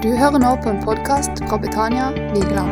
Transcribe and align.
Du 0.00 0.08
hører 0.16 0.40
nå 0.40 0.50
på 0.64 0.70
en 0.70 0.78
podkast 0.80 1.42
fra 1.44 1.58
Betania 1.60 2.06
Vigeland. 2.32 2.70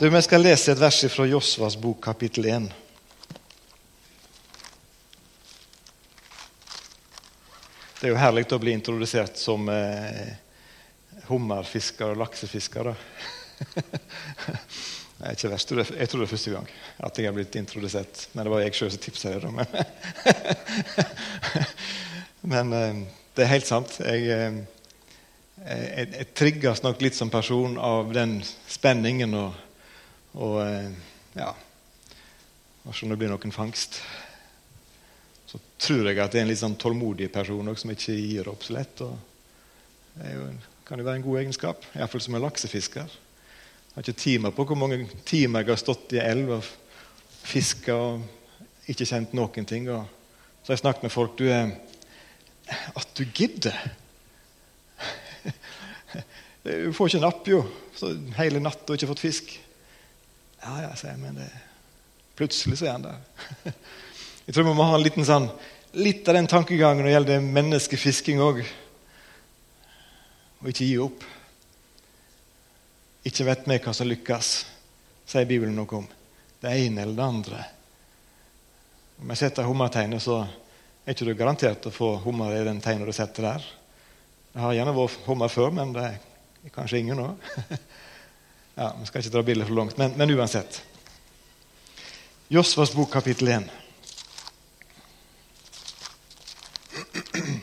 Du, 0.00 0.08
Vi 0.08 0.22
skal 0.24 0.40
lese 0.46 0.72
et 0.72 0.80
vers 0.80 1.04
fra 1.12 1.26
Josvas 1.28 1.76
bok, 1.76 2.00
kapittel 2.06 2.48
1. 2.48 2.70
Det 7.98 8.08
er 8.08 8.14
jo 8.14 8.16
herlig 8.16 8.46
å 8.48 8.60
bli 8.62 8.72
introdusert 8.72 9.36
som 9.36 9.68
eh, 9.76 10.32
hummerfisker 11.28 12.14
og 12.14 12.24
laksefisker. 12.24 12.88
Det 12.88 12.96
er 15.28 15.36
ikke 15.36 15.52
verst. 15.52 15.76
Jeg 15.76 16.08
tror 16.08 16.24
det 16.24 16.30
er 16.30 16.32
første 16.32 16.56
gang 16.56 16.72
at 16.96 17.12
jeg 17.20 17.28
har 17.28 17.36
blitt 17.36 17.60
introdusert. 17.60 18.30
Men 18.32 18.48
det 18.48 18.56
var 18.56 18.64
jeg 18.64 18.80
sjøl 18.80 18.96
som 18.96 19.04
tipsa 19.04 19.36
det. 19.36 19.52
da. 19.52 19.68
Men, 22.48 22.72
eh, 22.72 23.02
det 23.36 23.44
er 23.44 23.50
helt 23.50 23.68
sant. 23.68 23.98
Jeg, 24.00 24.24
eh, 24.32 24.54
jeg, 25.68 26.08
jeg 26.14 26.28
trigges 26.32 26.80
nok 26.80 27.02
litt 27.04 27.16
som 27.16 27.28
person 27.28 27.74
av 27.76 28.08
den 28.16 28.38
spenningen 28.40 29.34
og, 29.36 29.58
og 30.38 30.54
eh, 30.64 30.94
ja 31.36 31.50
Og 32.86 32.94
så 32.96 33.04
det 33.10 33.18
blir 33.20 33.28
noen 33.28 33.52
fangst. 33.52 33.98
Så 35.44 35.60
tror 35.76 36.08
jeg 36.08 36.22
at 36.24 36.32
det 36.32 36.40
er 36.40 36.46
en 36.46 36.48
litt 36.48 36.62
sånn 36.62 36.78
tålmodig 36.80 37.28
person 37.34 37.68
som 37.76 37.92
ikke 37.92 38.16
gir 38.16 38.48
opp 38.48 38.64
så 38.64 38.78
lett. 38.78 39.02
og 39.04 39.18
det 40.14 40.32
jo, 40.32 40.46
kan 40.88 40.98
jo 41.02 41.04
være 41.04 41.20
en 41.20 41.26
god 41.26 41.40
egenskap, 41.42 41.84
iallfall 41.98 42.24
som 42.24 42.38
en 42.38 42.46
laksefisker. 42.46 43.12
Jeg 43.12 43.92
har 43.92 44.06
ikke 44.06 44.22
timer 44.22 44.56
på 44.56 44.64
hvor 44.64 44.80
mange 44.80 45.02
timer 45.28 45.66
jeg 45.66 45.74
har 45.74 45.82
stått 45.84 46.16
i 46.16 46.22
elv 46.24 46.56
og 46.56 46.72
fiska 47.44 47.92
og 47.92 48.88
ikke 48.88 49.10
kjent 49.12 49.36
noen 49.36 49.68
ting. 49.68 49.92
Og 49.92 50.08
så 50.62 50.72
har 50.72 50.78
jeg 50.78 50.86
snakket 50.86 51.10
med 51.10 51.12
folk 51.12 51.36
du 51.36 51.44
er, 51.52 51.76
At 52.68 53.08
du 53.16 53.24
gidder! 53.34 53.76
Du 56.68 56.92
får 56.92 57.08
ikke 57.08 57.22
napp, 57.22 57.46
jo. 57.48 57.62
Så 57.96 58.10
hele 58.36 58.60
natta 58.60 58.96
ikke 58.96 59.08
fått 59.08 59.22
fisk. 59.22 59.54
Ja, 60.60 60.74
ja, 60.82 60.90
sier 60.98 61.14
jeg, 61.14 61.20
men 61.22 61.38
det, 61.38 61.46
plutselig 62.36 62.80
så 62.80 62.88
er 62.88 62.96
han 62.96 63.06
der. 63.06 63.72
Jeg 64.48 64.56
tror 64.56 64.66
vi 64.66 64.74
må 64.76 64.86
ha 64.88 64.96
en 64.96 65.04
liten 65.04 65.26
sånn, 65.28 65.48
litt 66.00 66.28
av 66.28 66.36
den 66.38 66.48
tankegangen 66.50 67.02
når 67.02 67.08
det 67.08 67.14
gjelder 67.14 67.48
menneskefisking 67.56 68.42
òg. 68.44 68.62
Og 70.60 70.70
ikke 70.72 70.88
gi 70.88 70.94
opp. 71.04 71.26
Ikke 73.28 73.46
vet 73.48 73.66
vi 73.68 73.80
hva 73.84 73.94
som 73.94 74.08
lykkes, 74.08 74.52
sier 75.28 75.48
Bibelen 75.48 75.76
noe 75.78 76.00
om. 76.00 76.06
Det 76.58 76.72
ene 76.74 77.04
eller 77.04 77.18
det 77.18 77.26
andre. 77.26 77.64
Om 79.22 79.34
jeg 79.34 79.42
setter 79.42 79.68
hummertegnet, 79.68 80.22
så 80.22 80.42
er 81.08 81.16
ikke 81.16 81.24
du 81.24 81.38
garantert 81.38 81.86
å 81.88 81.90
få 81.94 82.18
hummer 82.20 82.52
i 82.52 82.64
den 82.66 82.82
teina 82.84 83.06
du 83.08 83.12
setter 83.16 83.46
der. 83.46 83.62
Det 84.52 84.60
har 84.60 84.74
gjerne 84.76 84.92
vært 84.92 85.22
hummer 85.24 85.48
før, 85.48 85.70
men 85.72 85.94
det 85.96 86.02
er 86.04 86.20
kanskje 86.74 86.98
ingen 87.00 87.16
nå. 87.16 87.32
ja, 88.80 88.92
Vi 88.98 89.06
skal 89.08 89.20
ikke 89.22 89.32
dra 89.32 89.42
bildet 89.46 89.64
for 89.70 89.78
langt, 89.78 89.96
men, 89.96 90.12
men 90.20 90.34
uansett. 90.36 90.84
Josvas 92.52 92.92
bok, 92.92 93.08
kapittel 93.14 93.48
1. 93.56 93.64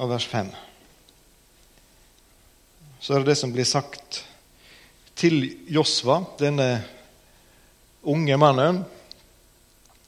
Og 0.00 0.08
vers 0.08 0.24
5 0.32 0.48
så 3.04 3.12
er 3.12 3.20
det 3.20 3.28
det 3.34 3.36
som 3.36 3.52
blir 3.52 3.68
sagt 3.68 4.24
til 5.20 5.44
Josva, 5.68 6.24
denne 6.40 6.80
unge 8.08 8.32
mannen. 8.40 8.88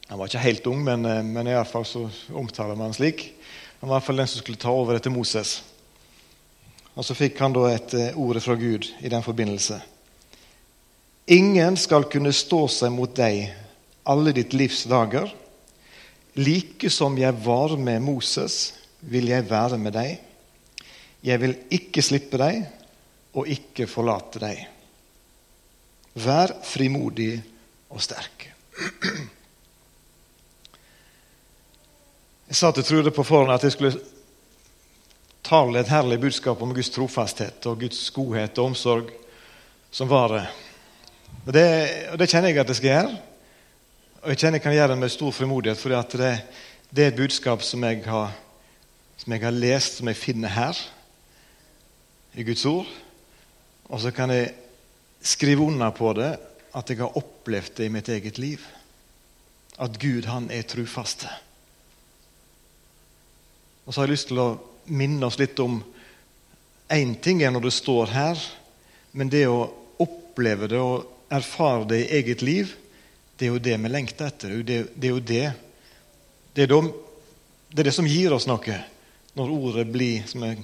Han 0.06 0.18
var 0.18 0.28
ikke 0.30 0.44
helt 0.44 0.66
ung, 0.70 0.84
men, 0.84 1.04
eh, 1.04 1.22
men 1.22 1.48
i 1.48 1.54
hvert 1.56 1.70
fall 1.70 1.86
så 1.86 2.06
omtaler 2.30 2.76
man 2.76 2.90
han 2.90 2.94
slik. 2.94 3.32
Han 3.80 3.88
var 3.88 3.96
i 3.96 3.98
hvert 3.98 4.06
fall 4.06 4.22
den 4.22 4.30
som 4.30 4.42
skulle 4.42 4.62
ta 4.62 4.70
over 4.70 4.96
etter 4.96 5.10
Moses. 5.10 5.62
Og 6.94 7.04
Så 7.04 7.14
fikk 7.14 7.40
han 7.40 7.52
da 7.52 7.66
et 7.68 7.94
eh, 7.94 8.16
ord 8.16 8.40
fra 8.40 8.54
Gud 8.54 8.86
i 9.00 9.08
den 9.08 9.22
forbindelse. 9.22 9.80
Ingen 11.26 11.76
skal 11.76 12.06
kunne 12.08 12.32
stå 12.32 12.68
seg 12.70 12.92
mot 12.94 13.12
deg 13.16 13.50
alle 14.06 14.32
ditt 14.32 14.54
livs 14.54 14.84
dager. 14.86 15.32
Like 16.38 16.90
som 16.90 17.18
jeg 17.18 17.34
var 17.42 17.76
med 17.76 18.02
Moses, 18.02 18.74
vil 19.00 19.28
jeg 19.28 19.50
være 19.50 19.78
med 19.78 19.92
deg. 19.96 20.20
Jeg 21.26 21.40
vil 21.42 21.56
ikke 21.74 22.04
slippe 22.04 22.38
deg 22.38 22.62
og 23.36 23.48
ikke 23.50 23.88
forlate 23.90 24.40
deg. 24.40 24.60
Vær 26.16 26.54
frimodig 26.64 27.34
og 27.90 28.00
sterk. 28.00 28.46
Jeg 32.46 32.56
sa 32.60 32.68
til 32.70 32.84
Trude 32.86 33.10
på 33.10 33.24
forhånd 33.26 33.50
at 33.50 33.64
jeg 33.66 33.74
skulle 33.74 33.98
tale 35.42 35.80
et 35.80 35.88
herlig 35.90 36.20
budskap 36.22 36.60
om 36.62 36.70
Guds 36.74 36.92
trofasthet 36.94 37.64
og 37.66 37.80
Guds 37.80 38.04
godhet 38.14 38.58
og 38.62 38.68
omsorg 38.70 39.08
som 39.90 40.06
varer. 40.06 40.44
Og 41.42 41.48
det, 41.56 41.64
og 42.12 42.20
det 42.20 42.28
kjenner 42.30 42.52
jeg 42.52 42.60
at 42.62 42.68
jeg 42.70 42.78
skal 42.78 42.92
gjøre. 42.92 43.16
Og 44.22 44.30
jeg 44.30 44.38
kjenner 44.38 44.60
jeg 44.60 44.62
kan 44.62 44.76
gjøre 44.76 44.92
det 44.92 44.98
med 45.00 45.10
stor 45.10 45.34
frimodighet, 45.34 45.80
for 45.80 45.90
det, 45.90 46.30
det, 46.90 47.02
er 47.02 47.10
et 47.10 47.18
budskap 47.18 47.64
som 47.66 47.82
jeg, 47.82 48.04
har, 48.06 48.30
som 49.18 49.34
jeg 49.34 49.42
har 49.42 49.56
lest, 49.56 49.98
som 49.98 50.10
jeg 50.12 50.18
finner 50.20 50.54
her 50.54 50.82
i 52.38 52.46
Guds 52.46 52.62
ord. 52.70 52.92
Og 53.90 54.04
så 54.04 54.12
kan 54.14 54.30
jeg 54.30 54.52
skrive 55.18 55.66
under 55.66 55.90
på 55.90 56.14
det 56.14 56.30
at 56.78 56.94
jeg 56.94 57.02
har 57.02 57.18
opplevd 57.18 57.74
det 57.80 57.90
i 57.90 57.94
mitt 57.98 58.12
eget 58.14 58.38
liv. 58.38 58.62
At 59.82 59.98
Gud, 59.98 60.30
han 60.30 60.46
er 60.54 60.62
trufaste. 60.62 61.30
Og 63.86 63.94
så 63.94 64.00
har 64.00 64.08
jeg 64.08 64.16
lyst 64.16 64.30
til 64.32 64.42
å 64.42 64.48
minne 64.86 65.26
oss 65.26 65.38
litt 65.40 65.58
om 65.62 65.80
Én 66.92 67.16
ting 67.18 67.40
er 67.42 67.50
når 67.50 67.64
det 67.64 67.74
står 67.74 68.12
her, 68.14 68.42
men 69.10 69.26
det 69.26 69.48
å 69.50 69.64
oppleve 69.98 70.68
det 70.70 70.78
og 70.78 71.32
erfare 71.34 71.88
det 71.90 71.96
i 72.04 72.10
eget 72.20 72.44
liv, 72.46 72.70
det 73.34 73.48
er 73.48 73.50
jo 73.50 73.62
det 73.62 73.74
vi 73.82 73.90
lengter 73.90 74.28
etter. 74.30 74.52
Det, 74.62 74.76
det 74.94 75.08
er 75.08 75.16
jo 75.16 75.24
det 75.32 75.46
det 76.56 76.64
er, 76.64 76.70
de, 76.70 76.92
det 77.68 77.82
er 77.82 77.88
det 77.90 77.92
som 77.92 78.06
gir 78.08 78.32
oss 78.32 78.46
noe, 78.48 78.76
når 79.36 79.50
ordet 79.52 79.82
blir, 79.92 80.22
som 80.30 80.46
jeg 80.46 80.62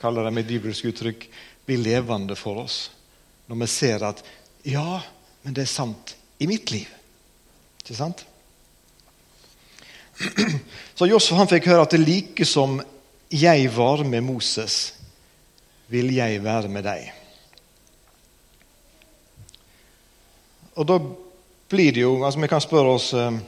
kaller 0.00 0.24
det 0.24 0.32
med 0.38 0.46
bibelsk 0.48 0.86
uttrykk, 0.88 1.26
blir 1.66 1.82
levende 1.82 2.38
for 2.38 2.62
oss. 2.62 2.78
Når 3.50 3.58
vi 3.60 3.68
ser 3.68 4.06
at 4.06 4.22
ja, 4.64 5.02
men 5.42 5.58
det 5.58 5.66
er 5.66 5.74
sant 5.74 6.14
i 6.40 6.48
mitt 6.48 6.72
liv. 6.72 6.88
Ikke 7.82 7.98
sant? 7.98 8.24
Så 10.96 11.08
Josef 11.10 11.36
han 11.36 11.50
fikk 11.50 11.68
høre 11.70 11.84
at 11.84 11.92
det 11.92 12.02
like 12.02 12.46
som 12.48 12.78
jeg 13.32 13.68
var 13.74 14.04
med 14.06 14.24
Moses, 14.24 14.94
vil 15.90 16.10
jeg 16.14 16.42
være 16.42 16.70
med 16.72 16.86
deg. 16.86 17.10
Og 20.76 20.86
da 20.88 20.98
blir 21.70 21.94
det 21.94 22.02
jo 22.02 22.16
altså 22.20 22.40
Vi 22.42 22.48
kan 22.50 22.60
spørre 22.60 22.96
oss 22.98 23.06
eh, 23.16 23.38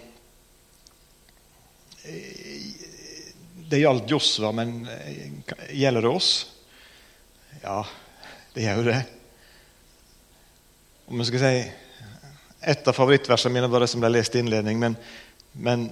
Det 3.69 3.83
gjaldt 3.83 4.11
Josva, 4.11 4.53
men 4.57 4.81
eh, 4.89 5.29
gjelder 5.77 6.07
det 6.07 6.13
oss? 6.13 6.31
Ja, 7.61 7.83
det 8.55 8.65
gjør 8.65 8.81
jo 8.81 8.87
det. 8.89 9.01
Om 11.09 11.21
jeg 11.21 11.31
skal 11.31 11.45
si 11.45 11.53
Et 12.73 12.89
av 12.89 12.97
favorittversene 12.97 13.55
mine 13.55 13.71
var 13.71 13.85
det 13.85 13.91
som 13.93 14.01
ble 14.03 14.11
lest 14.15 14.35
i 14.35 14.41
innledning. 14.43 14.81
Men, 14.81 14.97
men 15.53 15.85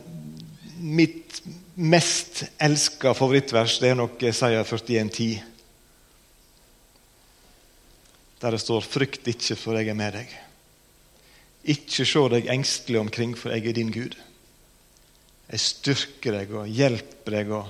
mitt 0.80 1.42
mest 1.74 2.44
elska 2.58 3.14
favorittvers 3.14 3.78
det 3.80 3.90
er 3.92 3.98
nok 3.98 4.22
Isaiah 4.22 4.64
41,10. 4.64 5.42
Der 8.40 8.50
det 8.50 8.60
står 8.60 8.80
'Frykt 8.80 9.28
ikke, 9.28 9.56
for 9.56 9.78
jeg 9.78 9.88
er 9.88 9.94
med 9.94 10.14
deg'. 10.14 10.34
Ikke 11.64 12.04
se 12.04 12.28
deg 12.28 12.46
engstelig 12.46 13.00
omkring, 13.00 13.36
for 13.38 13.50
jeg 13.50 13.66
er 13.66 13.72
din 13.72 13.90
Gud. 13.90 14.16
Jeg 15.50 15.60
styrker 15.60 16.32
deg 16.32 16.52
og 16.52 16.68
hjelper 16.68 17.32
deg 17.32 17.50
og 17.50 17.66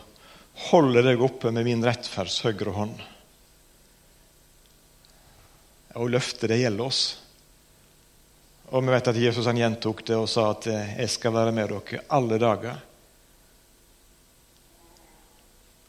holder 0.70 1.02
deg 1.02 1.22
oppe 1.22 1.50
med 1.50 1.64
min 1.64 1.84
rettferds 1.84 2.40
høyre 2.44 2.72
hånd. 2.72 2.98
Og 5.96 6.10
løftet, 6.10 6.50
det 6.50 6.60
gjelder 6.60 6.84
oss. 6.84 7.18
Og 8.74 8.82
vi 8.82 8.90
vet 8.90 9.08
at 9.08 9.16
Jesus 9.16 9.46
han 9.46 9.56
gjentok 9.60 10.02
det 10.06 10.16
og 10.16 10.28
sa 10.28 10.50
at 10.50 10.66
'jeg 10.66 11.10
skal 11.10 11.32
være 11.32 11.52
med 11.52 11.68
dere 11.68 12.02
alle 12.08 12.38
dager'. 12.38 12.95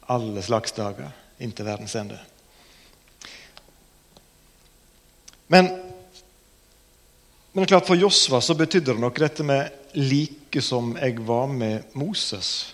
Alle 0.07 0.41
slags 0.41 0.71
dager 0.71 1.11
inntil 1.37 1.67
verdens 1.67 1.95
ende. 1.95 2.19
Men, 5.47 5.69
men 7.51 7.65
klart 7.65 7.87
for 7.87 7.95
Josva 7.95 8.41
så 8.41 8.55
betydde 8.57 8.93
det 8.93 9.01
nok 9.03 9.19
dette 9.19 9.43
med 9.43 9.69
'like 9.93 10.61
som 10.61 10.97
jeg 10.97 11.19
var 11.19 11.47
med 11.47 11.83
Moses'. 11.93 12.73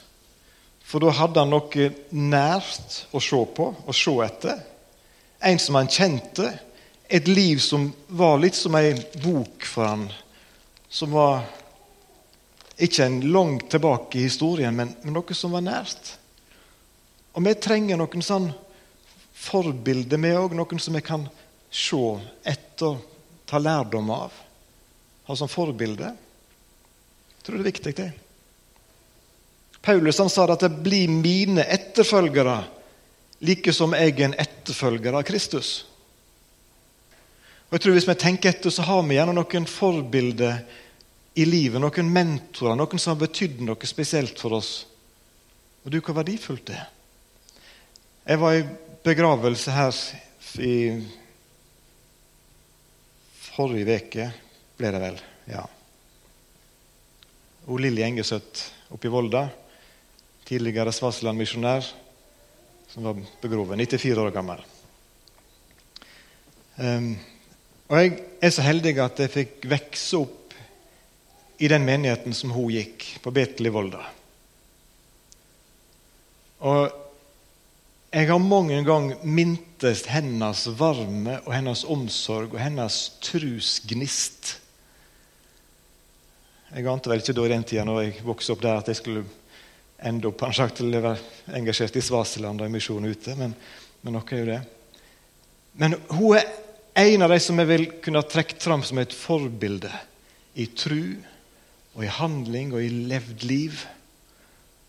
For 0.83 0.99
da 0.99 1.09
hadde 1.09 1.39
han 1.39 1.49
noe 1.49 1.89
nært 2.11 3.05
å 3.11 3.21
se 3.21 3.39
på 3.55 3.69
og 3.85 3.95
se 3.95 4.13
etter. 4.25 4.59
En 5.41 5.59
som 5.59 5.75
han 5.75 5.87
kjente 5.87 6.51
et 7.07 7.27
liv 7.27 7.59
som 7.59 7.91
var 8.07 8.39
litt 8.41 8.55
som 8.55 8.75
ei 8.75 8.93
bok 9.23 9.65
for 9.65 9.85
han, 9.85 10.07
som 10.89 11.11
var 11.11 11.43
ikke 12.77 13.05
en 13.05 13.19
langt 13.31 13.69
tilbake 13.69 14.17
i 14.17 14.27
historien, 14.27 14.75
men, 14.75 14.95
men 15.03 15.13
noe 15.13 15.37
som 15.37 15.53
var 15.53 15.61
nært. 15.61 16.15
Og 17.33 17.45
vi 17.45 17.53
trenger 17.57 17.97
noen 17.97 18.25
sånn 18.25 18.51
forbilder, 19.43 20.21
vi 20.21 20.33
òg. 20.37 20.53
Noen 20.57 20.81
som 20.81 20.97
vi 20.97 21.01
kan 21.05 21.25
se 21.73 22.01
etter, 22.45 22.99
ta 23.49 23.61
lærdom 23.61 24.11
av. 24.13 24.35
Ha 25.25 25.37
som 25.37 25.49
forbilde. 25.49 26.11
Jeg 27.37 27.47
tror 27.47 27.57
det 27.57 27.63
er 27.63 27.71
viktig, 27.71 27.95
det. 27.97 28.11
Paulus 29.83 30.21
han 30.21 30.29
sa 30.31 30.45
at 30.47 30.63
det 30.63 30.71
blir 30.85 31.09
mine 31.11 31.65
etterfølgere, 31.65 32.61
like 33.43 33.73
som 33.75 33.91
jeg 33.97 34.13
er 34.13 34.29
en 34.29 34.37
etterfølger 34.39 35.17
av 35.17 35.25
Kristus. 35.27 35.73
Og 37.67 37.75
jeg 37.75 37.83
tror 37.83 37.93
Hvis 37.97 38.07
vi 38.07 38.15
tenker 38.21 38.49
etter, 38.49 38.69
så 38.69 38.85
har 38.85 39.01
vi 39.03 39.17
gjerne 39.17 39.33
noen 39.33 39.65
forbilder 39.65 40.61
i 41.33 41.45
livet. 41.49 41.81
Noen 41.81 42.11
mentorer, 42.13 42.77
noen 42.77 43.01
som 43.01 43.15
har 43.15 43.25
betydd 43.25 43.63
noe 43.65 43.89
spesielt 43.89 44.39
for 44.39 44.53
oss. 44.53 44.85
Og 45.83 45.91
du, 45.91 45.97
hvor 45.99 46.15
verdifullt 46.21 46.67
det 46.69 46.77
er. 46.77 46.91
Jeg 48.23 48.39
var 48.39 48.53
i 48.55 48.67
begravelse 49.03 49.71
her 49.75 49.97
i 50.63 50.75
forrige 53.51 53.97
uke, 53.99 54.27
ble 54.79 54.91
det 54.95 55.01
vel. 55.03 55.17
ja. 55.51 55.63
Og 57.67 57.81
Lilly 57.83 58.05
Engesøtt 58.07 58.61
oppe 58.95 59.09
i 59.09 59.11
Volda, 59.11 59.43
tidligere 60.47 60.95
Svasiland-misjonær, 60.95 61.91
som 62.93 63.09
var 63.09 63.19
begrovet, 63.43 63.75
94 63.91 64.23
år 64.23 64.31
gammel. 64.31 64.63
Um, 66.79 67.13
og 67.89 67.99
Jeg 67.99 68.17
er 68.39 68.55
så 68.55 68.63
heldig 68.63 68.97
at 69.03 69.19
jeg 69.19 69.35
fikk 69.35 69.69
vokse 69.75 70.23
opp 70.23 70.55
i 71.59 71.67
den 71.67 71.83
menigheten 71.83 72.31
som 72.31 72.55
hun 72.55 72.71
gikk, 72.71 73.17
på 73.19 73.35
Betel 73.35 73.67
i 73.67 73.77
Volda. 73.81 74.07
Og 76.63 77.02
jeg 78.13 78.29
har 78.29 78.41
mange 78.41 78.77
ganger 78.85 79.21
mintes 79.25 80.03
hennes 80.11 80.67
varme 80.77 81.39
og 81.47 81.53
hennes 81.55 81.81
omsorg 81.89 82.53
og 82.53 82.59
hennes 82.61 82.97
trusgnist. 83.25 84.59
Jeg 86.73 86.89
ante 86.89 87.09
vel 87.09 87.23
ikke 87.23 87.35
da 87.37 87.45
i 87.47 87.53
den 87.55 87.65
tida 87.65 87.85
når 87.85 88.03
jeg 88.03 88.25
vokste 88.25 88.53
opp 88.53 88.61
der, 88.61 88.77
at 88.81 88.91
jeg 88.91 88.99
skulle 89.01 89.25
ende 90.03 90.29
opp 90.29 90.45
han 90.45 90.53
sagt, 90.53 90.81
å 90.81 90.89
være 90.89 91.57
engasjert 91.57 91.97
i 91.97 92.05
Svasiland 92.05 92.61
og 92.61 92.69
i 92.69 92.75
misjonen 92.75 93.13
ute, 93.13 93.33
men, 93.39 93.55
men 94.01 94.17
noe 94.17 94.29
er 94.29 94.41
jo 94.43 94.49
det. 94.51 94.61
Men 95.81 95.97
hun 96.13 96.37
er 96.37 96.49
en 97.03 97.25
av 97.25 97.33
de 97.33 97.39
som 97.41 97.57
jeg 97.57 97.69
vil 97.71 97.87
kunne 98.03 98.21
ha 98.21 98.29
trukket 98.29 98.61
fram 98.61 98.85
som 98.85 99.01
et 99.01 99.15
forbilde 99.15 99.89
i 100.53 100.67
tru 100.77 101.15
og 101.95 102.05
i 102.05 102.13
handling 102.13 102.73
og 102.75 102.83
i 102.83 102.91
levd 103.09 103.45
liv. 103.49 103.79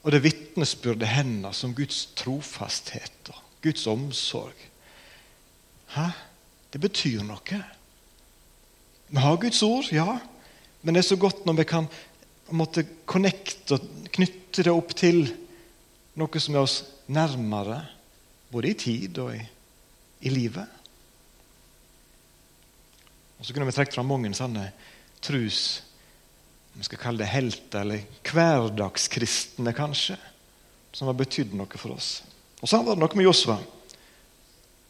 Og 0.05 0.13
det 0.13 0.21
vitnesbyrdet 0.25 1.09
hennes 1.09 1.57
som 1.57 1.73
Guds 1.77 2.05
trofasthet 2.19 3.33
og 3.33 3.41
Guds 3.65 3.87
omsorg. 3.89 4.67
Hæ? 5.95 6.11
Det 6.73 6.81
betyr 6.83 7.23
noe. 7.25 7.61
Vi 9.09 9.23
har 9.23 9.41
Guds 9.41 9.63
ord, 9.63 9.89
ja, 9.95 10.19
men 10.83 10.95
det 10.95 11.05
er 11.05 11.09
så 11.09 11.17
godt 11.21 11.45
når 11.47 11.61
vi 11.61 11.67
kan 11.71 11.89
måtte 12.53 12.85
connecte 13.07 13.79
og 13.79 13.85
knytte 14.13 14.65
det 14.67 14.73
opp 14.75 14.93
til 14.99 15.23
noe 16.19 16.43
som 16.43 16.57
er 16.57 16.67
oss 16.67 16.81
nærmere, 17.07 17.81
både 18.51 18.71
i 18.71 18.79
tid 18.79 19.19
og 19.23 19.33
i, 19.37 19.41
i 20.27 20.33
livet. 20.35 20.67
Og 23.39 23.47
Så 23.47 23.55
kunne 23.55 23.67
vi 23.71 23.77
trukket 23.77 23.97
fram 23.97 24.11
mange 24.11 24.35
sånne 24.37 24.69
trus 25.25 25.63
vi 26.75 26.87
skal 26.87 26.99
kalle 26.99 27.23
det 27.23 27.31
helter, 27.31 27.85
eller 27.85 28.03
hverdagskristne, 28.27 29.73
kanskje, 29.77 30.17
som 30.93 31.11
har 31.11 31.19
betydd 31.19 31.55
noe 31.55 31.79
for 31.79 31.95
oss. 31.95 32.23
Og 32.63 32.71
så 32.71 32.83
var 32.83 32.97
det 32.97 33.05
noe 33.05 33.19
med 33.19 33.29
Josva. 33.29 33.59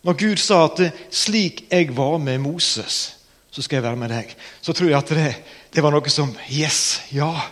Når 0.05 0.17
Gud 0.21 0.41
sa 0.41 0.65
at 0.65 0.81
'slik 1.11 1.67
jeg 1.71 1.97
var 1.97 2.19
med 2.19 2.41
Moses, 2.41 3.17
så 3.51 3.63
skal 3.63 3.77
jeg 3.77 3.83
være 3.83 3.97
med 3.97 4.11
deg', 4.11 4.37
så 4.63 4.73
tror 4.73 4.89
jeg 4.89 4.99
at 4.99 5.09
det, 5.09 5.37
det 5.75 5.83
var 5.83 5.93
noe 5.93 6.09
som 6.09 6.37
Yes! 6.51 7.01
Ja! 7.13 7.51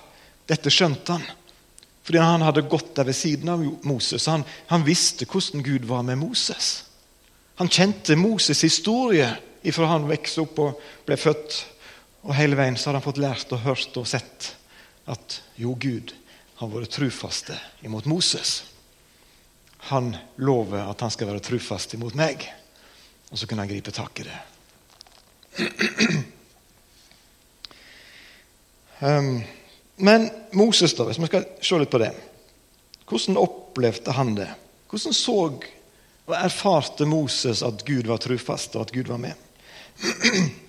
Dette 0.48 0.70
skjønte 0.70 1.12
han. 1.12 1.22
Fordi 2.02 2.18
han 2.18 2.42
hadde 2.42 2.66
gått 2.66 2.96
der 2.96 3.04
ved 3.04 3.14
siden 3.14 3.48
av 3.48 3.62
Moses. 3.86 4.26
Han, 4.26 4.44
han 4.66 4.86
visste 4.86 5.24
hvordan 5.24 5.62
Gud 5.62 5.86
var 5.86 6.02
med 6.02 6.18
Moses. 6.18 6.84
Han 7.60 7.68
kjente 7.68 8.16
Moses' 8.18 8.62
historie 8.62 9.28
ifra 9.62 9.86
han 9.86 10.08
vokste 10.08 10.42
opp 10.42 10.58
og 10.58 10.80
ble 11.06 11.16
født. 11.16 11.58
Og 12.22 12.34
hele 12.38 12.58
veien 12.58 12.76
så 12.78 12.90
har 12.90 13.00
han 13.00 13.04
fått 13.04 13.20
lært 13.22 13.52
og 13.54 13.64
hørt 13.64 13.96
og 13.98 14.06
sett 14.06 14.52
at 15.10 15.40
jo, 15.58 15.74
Gud 15.74 16.14
har 16.60 16.70
vært 16.70 16.94
trufaste 16.94 17.56
imot 17.82 18.06
Moses. 18.06 18.60
Han 19.90 20.12
lover 20.38 20.84
at 20.86 21.02
han 21.02 21.10
skal 21.10 21.32
være 21.32 21.42
trufast 21.42 21.96
imot 21.96 22.14
meg. 22.18 22.46
Og 23.32 23.40
så 23.40 23.48
kunne 23.48 23.64
han 23.64 23.72
gripe 23.72 23.94
tak 23.94 24.22
i 24.22 24.28
det. 24.28 24.38
Um, 29.02 29.40
men 29.96 30.28
Moses, 30.54 30.92
da, 30.94 31.02
hvis 31.08 31.18
vi 31.18 31.26
skal 31.26 31.48
se 31.58 31.78
litt 31.80 31.90
på 31.90 31.98
det 31.98 32.12
Hvordan 33.10 33.34
opplevde 33.40 34.14
han 34.14 34.30
det? 34.36 34.46
Hvordan 34.86 35.16
så 35.18 35.34
og 35.42 36.36
erfarte 36.38 37.08
Moses 37.10 37.64
at 37.66 37.82
Gud 37.82 38.06
var 38.06 38.22
trufast, 38.22 38.76
og 38.76 38.86
at 38.86 38.92
Gud 38.94 39.10
var 39.10 39.18
med? 39.18 39.34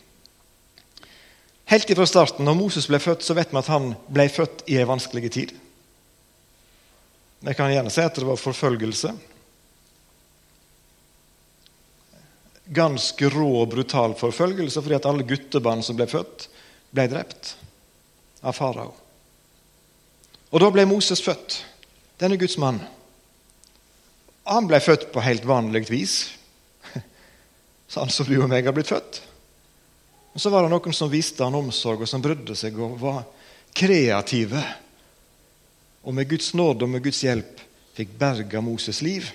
Helt 1.65 1.89
ifra 1.89 2.05
starten, 2.07 2.45
når 2.45 2.57
Moses 2.59 2.87
ble 2.91 2.99
født, 2.99 3.23
så 3.23 3.35
vet 3.37 3.53
vi 3.53 3.59
at 3.61 3.69
han 3.71 3.93
ble 4.11 4.27
født 4.29 4.65
i 4.69 4.77
en 4.81 4.89
vanskelig 4.89 5.31
tid. 5.33 5.53
Vi 7.43 7.53
kan 7.57 7.71
gjerne 7.71 7.91
si 7.91 8.03
at 8.03 8.15
det 8.15 8.27
var 8.27 8.39
forfølgelse. 8.39 9.13
Ganske 12.73 13.29
rå 13.33 13.47
og 13.61 13.71
brutal 13.73 14.15
forfølgelse 14.15 14.83
fordi 14.83 14.95
at 14.95 15.07
alle 15.09 15.25
guttebarn 15.27 15.83
som 15.83 15.97
ble 15.99 16.07
født, 16.07 16.47
ble 16.95 17.07
drept 17.11 17.55
av 18.43 18.55
farao. 18.55 18.93
Og 20.53 20.61
da 20.61 20.69
ble 20.71 20.85
Moses 20.87 21.23
født, 21.23 21.63
denne 22.21 22.37
Guds 22.39 22.55
mann. 22.61 22.79
Han 24.47 24.67
ble 24.69 24.79
født 24.83 25.09
på 25.11 25.23
helt 25.23 25.45
vanlig 25.47 25.87
vis 25.89 26.15
sånn 27.93 28.11
som 28.13 28.27
du 28.27 28.37
og 28.37 28.49
meg 28.51 28.67
har 28.67 28.75
blitt 28.75 28.91
født. 28.91 29.23
Og 30.33 30.41
Så 30.41 30.49
var 30.49 30.65
det 30.65 30.73
noen 30.73 30.95
som 30.95 31.11
viste 31.11 31.45
han 31.45 31.55
omsorg, 31.55 32.01
og 32.01 32.09
som 32.09 32.21
brydde 32.21 32.55
seg 32.57 32.77
og 32.81 32.97
var 33.01 33.21
kreative. 33.73 34.63
Og 36.03 36.15
med 36.15 36.29
Guds 36.29 36.53
nåde 36.57 36.85
og 36.85 36.93
med 36.93 37.03
Guds 37.05 37.21
hjelp 37.23 37.61
fikk 37.93 38.15
berga 38.19 38.61
Moses' 38.61 39.03
liv. 39.05 39.29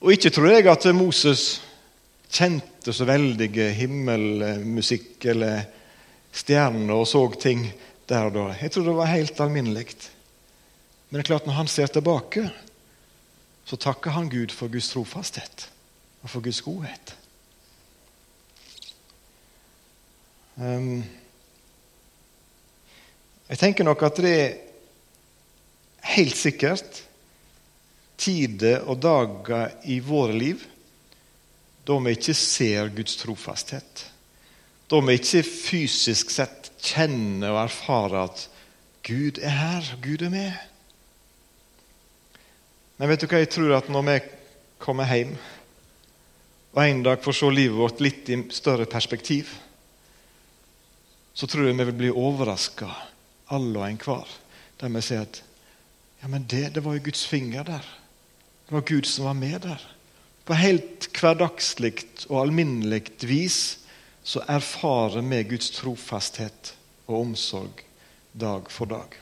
Og 0.00 0.16
ikke 0.16 0.32
tror 0.34 0.48
jeg 0.50 0.66
at 0.66 0.88
Moses 0.96 1.60
kjente 2.32 2.94
så 2.96 3.06
veldige 3.06 3.68
himmelmusikk 3.76 5.28
eller 5.30 5.68
stjerner 6.32 6.96
og 6.96 7.06
så 7.06 7.26
ting 7.36 7.66
der 8.08 8.26
og 8.26 8.34
da. 8.34 8.48
Jeg 8.58 8.72
tror 8.72 8.88
det 8.88 8.96
var 8.96 9.12
helt 9.12 9.40
alminnelig. 9.44 9.86
Men 11.08 11.20
det 11.20 11.26
er 11.26 11.34
klart 11.34 11.46
når 11.46 11.60
han 11.60 11.68
ser 11.68 11.92
tilbake, 11.92 12.48
så 13.68 13.76
takker 13.76 14.16
han 14.16 14.32
Gud 14.32 14.50
for 14.50 14.72
Guds 14.72 14.88
trofasthet 14.90 15.68
og 16.22 16.30
for 16.32 16.40
Guds 16.40 16.62
godhet. 16.64 17.12
Um, 17.12 17.20
jeg 23.48 23.58
tenker 23.60 23.84
nok 23.88 24.02
at 24.04 24.20
det 24.20 24.34
er 24.36 24.52
helt 26.16 26.36
sikkert 26.36 27.02
tider 28.20 28.84
og 28.86 29.00
dager 29.02 29.72
i 29.88 29.98
våre 30.04 30.36
liv 30.36 30.60
da 31.86 31.96
vi 31.98 32.12
ikke 32.14 32.34
ser 32.38 32.92
Guds 32.94 33.16
trofasthet. 33.18 34.04
Da 34.86 35.00
vi 35.02 35.16
ikke 35.18 35.42
fysisk 35.42 36.30
sett 36.30 36.70
kjenner 36.82 37.56
og 37.56 37.64
erfarer 37.64 38.20
at 38.28 38.44
Gud 39.02 39.40
er 39.42 39.56
her, 39.56 39.88
Gud 40.04 40.22
er 40.22 40.30
med. 40.30 40.52
Men 43.00 43.10
vet 43.10 43.24
du 43.24 43.26
hva 43.26 43.40
jeg 43.42 43.50
tror 43.50 43.74
at 43.80 43.90
når 43.90 44.06
vi 44.06 44.16
kommer 44.82 45.10
hjem 45.10 45.34
og 46.72 46.80
en 46.84 47.02
dag 47.04 47.20
får 47.20 47.36
se 47.36 47.50
livet 47.52 47.76
vårt 47.76 48.00
litt 48.00 48.30
i 48.32 48.38
større 48.54 48.86
perspektiv, 48.88 49.50
så 51.34 51.46
tror 51.46 51.66
jeg 51.66 51.78
vi 51.78 51.86
vil 51.88 51.98
bli 51.98 52.10
overraska, 52.10 52.88
alle 53.52 53.78
og 53.78 53.88
enhver, 53.88 54.28
der 54.80 54.92
vi 54.92 55.02
ser 55.04 55.24
at 55.26 55.42
ja, 56.22 56.28
men 56.30 56.44
det, 56.46 56.68
det 56.74 56.84
var 56.84 56.94
jo 56.94 57.04
Guds 57.08 57.24
finger 57.26 57.64
der. 57.66 57.86
Det 58.68 58.74
var 58.76 58.84
Gud 58.86 59.08
som 59.10 59.26
var 59.26 59.34
med 59.34 59.64
der. 59.64 59.80
På 60.46 60.54
helt 60.54 61.08
hverdagslig 61.18 62.04
og 62.28 62.44
alminnelig 62.44 63.02
vis 63.26 63.58
så 64.22 64.44
erfarer 64.46 65.24
vi 65.26 65.42
Guds 65.50 65.72
trofasthet 65.74 66.74
og 67.08 67.20
omsorg 67.24 67.82
dag 68.32 68.70
for 68.70 68.90
dag. 68.90 69.18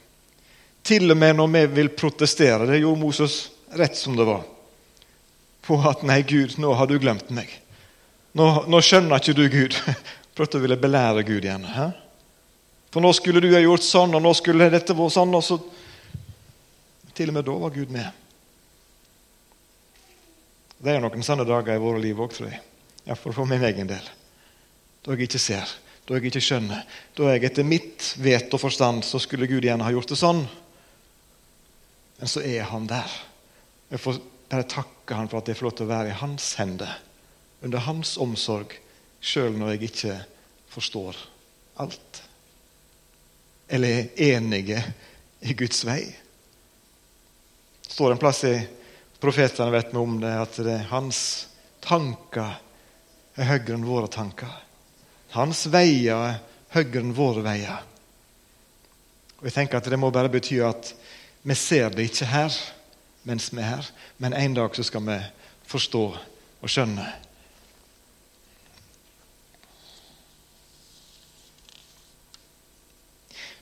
Til 0.85 1.11
og 1.12 1.17
med 1.17 1.38
når 1.38 1.52
vi 1.55 1.64
vil 1.81 1.93
protestere. 1.97 2.69
Det 2.69 2.83
gjorde 2.83 3.00
Moses 3.00 3.40
rett 3.76 3.97
som 3.97 4.17
det 4.17 4.29
var 4.29 4.45
på 5.71 5.76
at 5.88 6.02
'nei, 6.02 6.23
Gud, 6.23 6.57
nå 6.59 6.73
har 6.75 6.87
du 6.87 6.99
glemt 6.99 7.29
meg'. 7.31 7.52
Nå, 8.35 8.47
nå 8.67 8.81
skjønner 8.83 9.21
ikke 9.21 9.37
du 9.37 9.49
Gud. 9.49 9.76
Prøvde 10.37 10.61
å 10.61 10.63
ville 10.63 10.79
belære 10.81 11.25
Gud 11.27 11.45
igjen. 11.45 11.67
Hæ? 11.67 11.91
For 12.91 13.03
nå 13.03 13.13
skulle 13.15 13.43
du 13.43 13.51
ha 13.55 13.63
gjort 13.63 13.87
sånn, 13.87 14.15
og 14.19 14.23
nå 14.25 14.33
skulle 14.35 14.71
dette 14.73 14.97
vært 14.97 15.15
sånn. 15.15 15.35
og 15.35 15.45
så... 15.47 15.61
Til 17.15 17.31
og 17.31 17.37
med 17.37 17.47
da 17.47 17.55
var 17.61 17.75
Gud 17.75 17.93
med. 17.93 18.09
Det 20.81 20.95
er 20.95 21.03
noen 21.03 21.25
sånne 21.27 21.45
dager 21.45 21.77
i 21.77 21.83
våre 21.83 22.01
liv 22.01 22.19
òg, 22.19 22.33
tror 22.35 22.49
jeg. 22.49 22.63
Iallfall 23.05 23.37
for 23.37 23.51
min 23.51 23.65
egen 23.69 23.91
del. 23.91 24.07
Da 25.05 25.15
jeg 25.15 25.29
ikke 25.29 25.41
ser, 25.41 25.69
da 26.09 26.17
jeg 26.17 26.31
ikke 26.31 26.43
skjønner. 26.45 26.87
Da 27.17 27.29
jeg 27.35 27.45
etter 27.51 27.67
mitt 27.67 28.15
vet 28.21 28.53
og 28.57 28.63
forstand 28.63 29.05
så 29.07 29.21
skulle 29.23 29.49
Gud 29.51 29.67
igjen 29.67 29.85
ha 29.85 29.93
gjort 29.93 30.13
det 30.13 30.19
sånn. 30.21 30.43
Men 32.21 32.33
så 32.33 32.43
er 32.45 32.67
han 32.69 32.89
der. 32.89 33.13
Jeg 33.93 34.03
får 34.03 34.21
bare 34.51 34.69
takke 34.69 35.17
han 35.17 35.29
for 35.31 35.41
at 35.41 35.49
jeg 35.49 35.59
får 35.59 35.69
lov 35.69 35.77
til 35.79 35.89
å 35.89 35.93
være 35.93 36.13
i 36.13 36.19
hans 36.21 36.53
hender. 36.61 36.97
Under 37.65 37.85
hans 37.85 38.17
omsorg, 38.21 38.75
sjøl 39.21 39.57
når 39.57 39.75
jeg 39.75 39.91
ikke 39.91 40.17
forstår 40.71 41.19
alt. 41.83 42.23
Eller 43.69 43.89
er 43.89 44.35
enige 44.35 44.83
i 45.41 45.55
Guds 45.55 45.85
vei. 45.87 46.03
Det 47.87 47.93
står 47.95 48.15
en 48.15 48.23
plass 48.23 48.43
i 48.49 48.57
profetene 49.21 49.73
vet 49.75 49.93
vi 49.93 50.00
om 50.00 50.19
det, 50.21 50.33
at 50.33 50.59
det 50.65 50.75
er 50.75 50.91
hans 50.91 51.23
tanker 51.85 52.59
er 53.41 53.49
høyere 53.49 53.77
enn 53.77 53.87
våre 53.87 54.11
tanker. 54.12 54.50
Hans 55.37 55.67
veier 55.71 56.17
er 56.17 56.41
høyere 56.75 57.05
enn 57.05 57.15
våre 57.17 57.45
veier. 57.45 57.87
Og 59.41 59.49
jeg 59.49 59.57
tenker 59.57 59.79
at 59.79 59.89
Det 59.89 59.99
må 59.99 60.11
bare 60.11 60.33
bety 60.33 60.61
at 60.65 60.93
vi 61.43 61.55
ser 61.57 61.91
det 61.95 62.11
ikke 62.11 62.29
her 62.29 62.53
mens 63.25 63.50
vi 63.53 63.61
er 63.61 63.77
her, 63.77 63.87
men 64.19 64.33
en 64.33 64.55
dag 64.57 64.75
så 64.77 64.83
skal 64.85 65.05
vi 65.05 65.17
forstå 65.69 66.05
og 66.61 66.69
skjønne. 66.69 67.05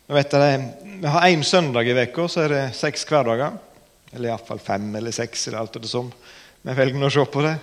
Vet 0.08 0.30
dere, 0.32 0.70
vi 1.00 1.06
har 1.06 1.28
én 1.28 1.42
søndag 1.42 1.84
i 1.84 1.92
uka, 1.92 2.24
så 2.28 2.46
er 2.46 2.48
det 2.48 2.60
seks 2.72 3.02
hverdager. 3.04 3.58
Eller 4.16 4.30
iallfall 4.30 4.60
fem 4.60 4.86
eller 4.96 5.12
seks. 5.12 5.48
eller 5.48 5.58
alt 5.58 5.76
det 5.76 5.90
som. 5.90 6.08
Vi 6.62 6.76
velger 6.78 7.04
å 7.04 7.10
se 7.12 7.24
på 7.28 7.42
det. 7.44 7.58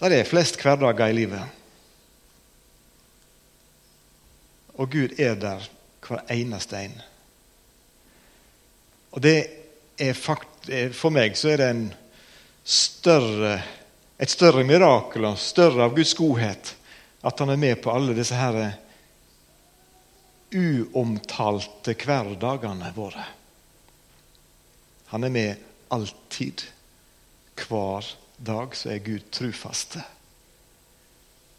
Der 0.00 0.16
er 0.16 0.30
flest 0.30 0.56
hverdager 0.62 1.12
i 1.12 1.18
livet. 1.18 1.44
Og 4.80 4.88
Gud 4.96 5.20
er 5.20 5.36
der 5.36 5.68
hver 6.08 6.24
eneste 6.32 6.80
en. 6.80 6.96
Og 9.12 9.20
det 9.20 9.36
er 10.00 10.16
fakt, 10.16 10.72
For 10.92 11.12
meg 11.12 11.36
så 11.36 11.52
er 11.52 11.60
det 11.60 11.70
en 11.74 11.86
større, 12.64 13.54
et 14.16 14.32
større 14.32 14.64
mirakel 14.64 15.28
og 15.28 15.40
større 15.40 15.84
av 15.84 15.96
Guds 15.96 16.16
godhet 16.16 16.74
at 17.20 17.40
han 17.40 17.52
er 17.52 17.60
med 17.60 17.80
på 17.82 17.92
alle 17.92 18.16
disse 18.16 18.36
her 18.36 18.78
uomtalte 20.54 21.94
hverdagene 21.98 22.92
våre. 22.96 23.24
Han 25.12 25.24
er 25.24 25.32
med 25.32 25.64
alltid. 25.88 26.64
Hver 27.58 28.06
dag 28.36 28.76
så 28.76 28.92
er 28.92 29.04
Gud 29.04 29.30
trufaste. 29.34 30.02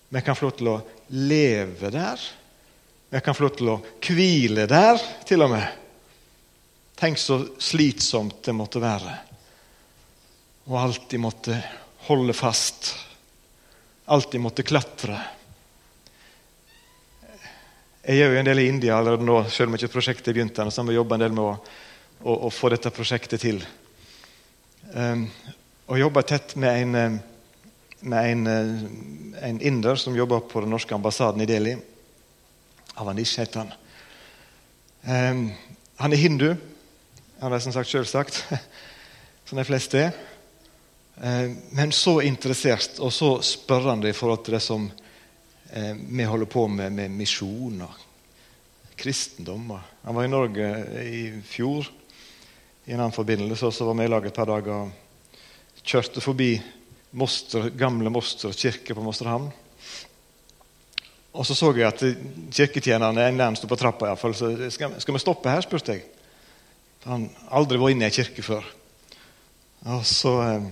Vi 0.10 0.22
kan 0.26 0.38
få 0.38 0.48
lov 0.48 0.56
til 0.58 0.72
å 0.72 0.78
leve 1.14 1.92
der. 1.94 2.22
Vi 3.10 3.22
kan 3.26 3.36
få 3.36 3.46
lov 3.46 3.58
til 3.58 3.72
å 3.74 3.80
hvile 4.06 4.66
der, 4.70 5.02
til 5.26 5.44
og 5.46 5.54
med. 5.54 5.66
Tenk 7.00 7.18
så 7.22 7.40
slitsomt 7.62 8.42
det 8.46 8.56
måtte 8.58 8.82
være. 8.84 9.16
Og 10.70 10.78
alltid 10.78 11.22
måtte 11.22 11.58
holde 12.10 12.36
fast. 12.38 12.92
Alltid 14.10 14.42
måtte 14.42 14.66
klatre. 14.66 15.18
Jeg 18.10 18.24
gjør 18.24 18.32
jo 18.34 18.38
en 18.40 18.48
del 18.48 18.60
i 18.64 18.64
India 18.66 18.96
allerede 18.98 19.22
nå, 19.22 19.36
selv 19.54 19.70
om 19.70 19.76
ikke 19.78 19.92
prosjektet 19.94 20.34
begynte. 20.34 20.64
Så 20.74 20.82
vi 20.88 20.96
jobber 20.96 21.20
en 21.20 21.22
del 21.22 21.34
med 21.38 21.44
å, 21.46 21.52
å, 22.24 22.34
å, 22.48 22.50
få 22.50 22.72
dette 22.74 22.90
prosjektet 22.90 23.44
til. 23.44 23.60
Um, 24.96 25.28
og 25.86 26.00
jobber 26.00 26.26
tett 26.26 26.56
med 26.58 26.80
en, 26.88 27.20
med 28.10 28.30
en, 28.32 28.48
en, 29.38 29.60
inder 29.62 30.00
som 30.02 30.18
jobber 30.18 30.42
på 30.50 30.64
den 30.64 30.74
norske 30.74 30.98
ambassaden 30.98 31.44
i 31.46 31.48
Delhi. 31.52 31.76
Avanish 32.98 33.44
heter 33.44 33.62
han. 33.62 33.76
Um, 35.06 35.44
han 36.02 36.18
er 36.18 36.24
hindu. 36.24 36.48
Han 37.44 37.54
er 37.54 37.62
som 37.62 37.76
sagt 37.78 37.92
selvsagt, 37.92 38.42
som 39.52 39.62
de 39.62 39.68
fleste 39.70 40.02
er. 40.08 40.18
Um, 41.22 41.54
men 41.78 41.94
så 41.94 42.24
interessert 42.26 42.98
og 43.06 43.14
så 43.14 43.36
spørrende 43.46 44.10
i 44.10 44.18
forhold 44.18 44.42
til 44.48 44.58
det 44.58 44.64
som 44.66 44.90
eh, 45.74 45.94
vi 45.96 46.28
holder 46.28 46.50
på 46.50 46.68
med, 46.68 46.92
med 46.92 47.12
misjon 47.12 47.82
og 47.86 48.06
kristendom. 49.00 49.72
Han 50.04 50.16
var 50.16 50.26
i 50.26 50.32
Norge 50.32 50.70
i 51.06 51.24
fjor 51.48 51.88
i 52.86 52.94
en 52.94 53.00
annen 53.00 53.16
forbindelse, 53.16 53.66
og 53.66 53.74
så 53.74 53.86
var 53.86 53.98
vi 54.00 54.08
i 54.08 54.12
lag 54.12 54.26
et 54.26 54.36
par 54.36 54.50
dager 54.50 54.74
og 54.74 55.82
kjørte 55.86 56.22
forbi 56.24 56.54
Moster, 57.18 57.70
gamle 57.74 58.12
Moster 58.14 58.54
kirke 58.54 58.94
på 58.94 59.04
Mosterhamn. 59.06 59.50
Og 61.34 61.46
så 61.46 61.56
så 61.56 61.70
jeg 61.78 61.88
at 61.88 62.02
kirketjenerne 62.54 63.28
en 63.28 63.38
nærmest 63.38 63.68
på 63.70 63.78
trappa. 63.78 64.10
I 64.10 64.18
fall, 64.18 64.34
så 64.36 64.50
skal, 64.74 64.98
skal 65.02 65.14
vi 65.14 65.22
stoppe 65.22 65.50
her, 65.50 65.62
spurte 65.62 65.96
jeg. 65.96 66.04
Han 67.06 67.30
aldri 67.56 67.80
vært 67.80 67.96
inne 67.96 68.08
i 68.08 68.10
ei 68.10 68.16
kirke 68.18 68.44
før. 68.44 68.66
Og 69.94 70.06
så 70.06 70.34
eh, 70.44 70.70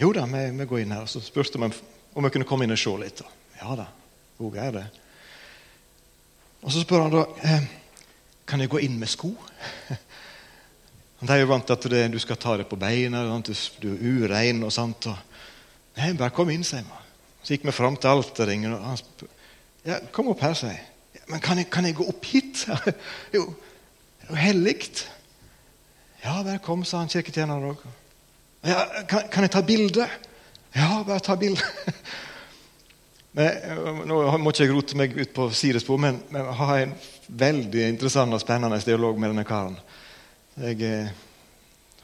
Jo 0.00 0.08
da, 0.16 0.24
vi, 0.26 0.46
vi 0.56 0.66
går 0.66 0.82
inn 0.82 0.94
her. 0.96 1.04
Og 1.04 1.12
så 1.12 1.20
spurte 1.20 1.60
vi 1.60 1.68
om 1.68 2.24
vi 2.24 2.32
kunne 2.32 2.48
komme 2.48 2.66
inn 2.66 2.74
og 2.74 2.80
se 2.80 2.96
litt. 2.98 3.20
Ja 3.62 3.76
da, 3.78 3.86
hun 4.38 4.56
er 4.58 4.74
det. 4.74 4.86
Og 6.62 6.72
så 6.74 6.82
spør 6.82 7.06
han 7.06 7.14
da 7.14 7.22
eh, 7.46 7.66
kan 8.46 8.62
jeg 8.62 8.70
gå 8.72 8.80
inn 8.82 8.98
med 8.98 9.10
sko. 9.10 9.30
De 11.22 11.30
er 11.30 11.44
jo 11.44 11.52
vant 11.52 11.68
til 11.68 11.94
at 11.94 12.10
du 12.10 12.18
skal 12.18 12.38
ta 12.42 12.56
det 12.58 12.66
på 12.66 12.76
beina, 12.76 13.22
du 13.22 13.90
er 13.92 14.00
urein 14.02 14.62
og 14.66 14.72
sånt. 14.74 15.06
Og, 15.06 15.18
Nei, 15.94 16.08
bare 16.18 16.34
kom 16.34 16.50
inn, 16.50 16.64
sier 16.66 16.82
man. 16.88 17.04
Så 17.44 17.54
gikk 17.54 17.68
vi 17.68 17.74
fram 17.74 17.94
til 18.00 18.10
alterringen. 18.10 18.74
han 18.74 18.98
spør, 18.98 19.30
ja, 19.86 20.00
Kom 20.10 20.32
opp 20.32 20.42
her, 20.42 20.56
sier 20.58 20.74
jeg. 20.74 20.88
Men 21.28 21.40
kan 21.40 21.60
jeg, 21.60 21.68
kan 21.70 21.86
jeg 21.86 21.94
gå 21.94 22.06
opp 22.10 22.26
hit? 22.26 22.64
jo, 23.36 23.44
det 24.18 24.26
er 24.26 24.32
jo 24.32 24.40
hellig. 24.40 24.76
Ja, 26.24 26.40
bare 26.42 26.58
kom, 26.64 26.82
sa 26.84 27.04
han 27.04 27.12
kirketjeneren 27.12 27.70
òg. 27.70 27.86
Ja, 28.66 28.82
kan, 29.06 29.28
kan, 29.30 29.46
jeg 29.46 29.54
ta 29.54 29.62
bilde? 29.66 30.08
Ja, 30.74 31.02
bare 31.06 31.22
ta 31.22 31.38
bilde. 31.38 31.62
Men, 33.32 34.02
nå 34.08 34.18
må 34.38 34.52
ikke 34.52 34.66
jeg 34.66 34.74
rote 34.74 34.96
meg 34.98 35.14
ut 35.16 35.30
på 35.32 35.48
sidespor, 35.56 36.00
men 36.00 36.18
jeg 36.28 36.56
har 36.58 36.72
en 36.82 36.94
veldig 37.28 37.86
interessant 37.88 38.36
og 38.36 38.42
spennende 38.42 38.80
dialog 38.84 39.20
med 39.20 39.32
denne 39.32 39.46
karen. 39.48 39.78
Jeg 40.60 40.82
eh, 40.84 41.14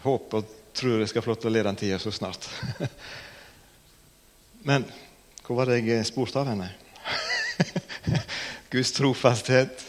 håper 0.06 0.40
og 0.40 0.54
tror 0.78 1.02
jeg 1.02 1.10
skal 1.10 1.24
få 1.24 1.32
lov 1.32 1.40
til 1.42 1.50
å 1.50 1.52
le 1.52 1.64
den 1.66 1.78
tida 1.78 1.98
så 2.00 2.12
snart. 2.14 2.48
men 4.68 4.86
hvor 5.44 5.58
var 5.58 5.68
det 5.68 5.82
jeg 5.84 6.06
spurte 6.08 6.40
av 6.40 6.48
henne? 6.48 6.68
Guds 8.72 8.92
trofasthet, 8.96 9.84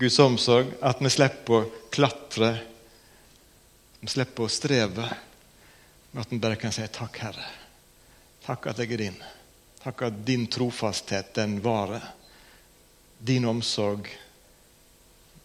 Guds 0.00 0.16
omsorg, 0.22 0.72
at 0.80 1.02
vi 1.02 1.12
slipper 1.12 1.56
å 1.58 1.88
klatre. 1.92 2.54
Vi 4.00 4.08
slipper 4.12 4.46
å 4.46 4.52
streve, 4.52 5.10
men 6.12 6.22
at 6.24 6.32
vi 6.32 6.40
bare 6.40 6.56
kan 6.60 6.72
si 6.72 6.86
'Takk, 6.88 7.20
Herre'. 7.20 7.52
Takk 8.46 8.70
at 8.70 8.80
jeg 8.80 8.92
er 8.96 9.04
din. 9.04 9.20
Takk 9.80 10.02
at 10.02 10.26
din 10.26 10.46
trofasthet, 10.46 11.34
den 11.34 11.60
varer. 11.64 12.04
Din 13.18 13.44
omsorg 13.48 14.08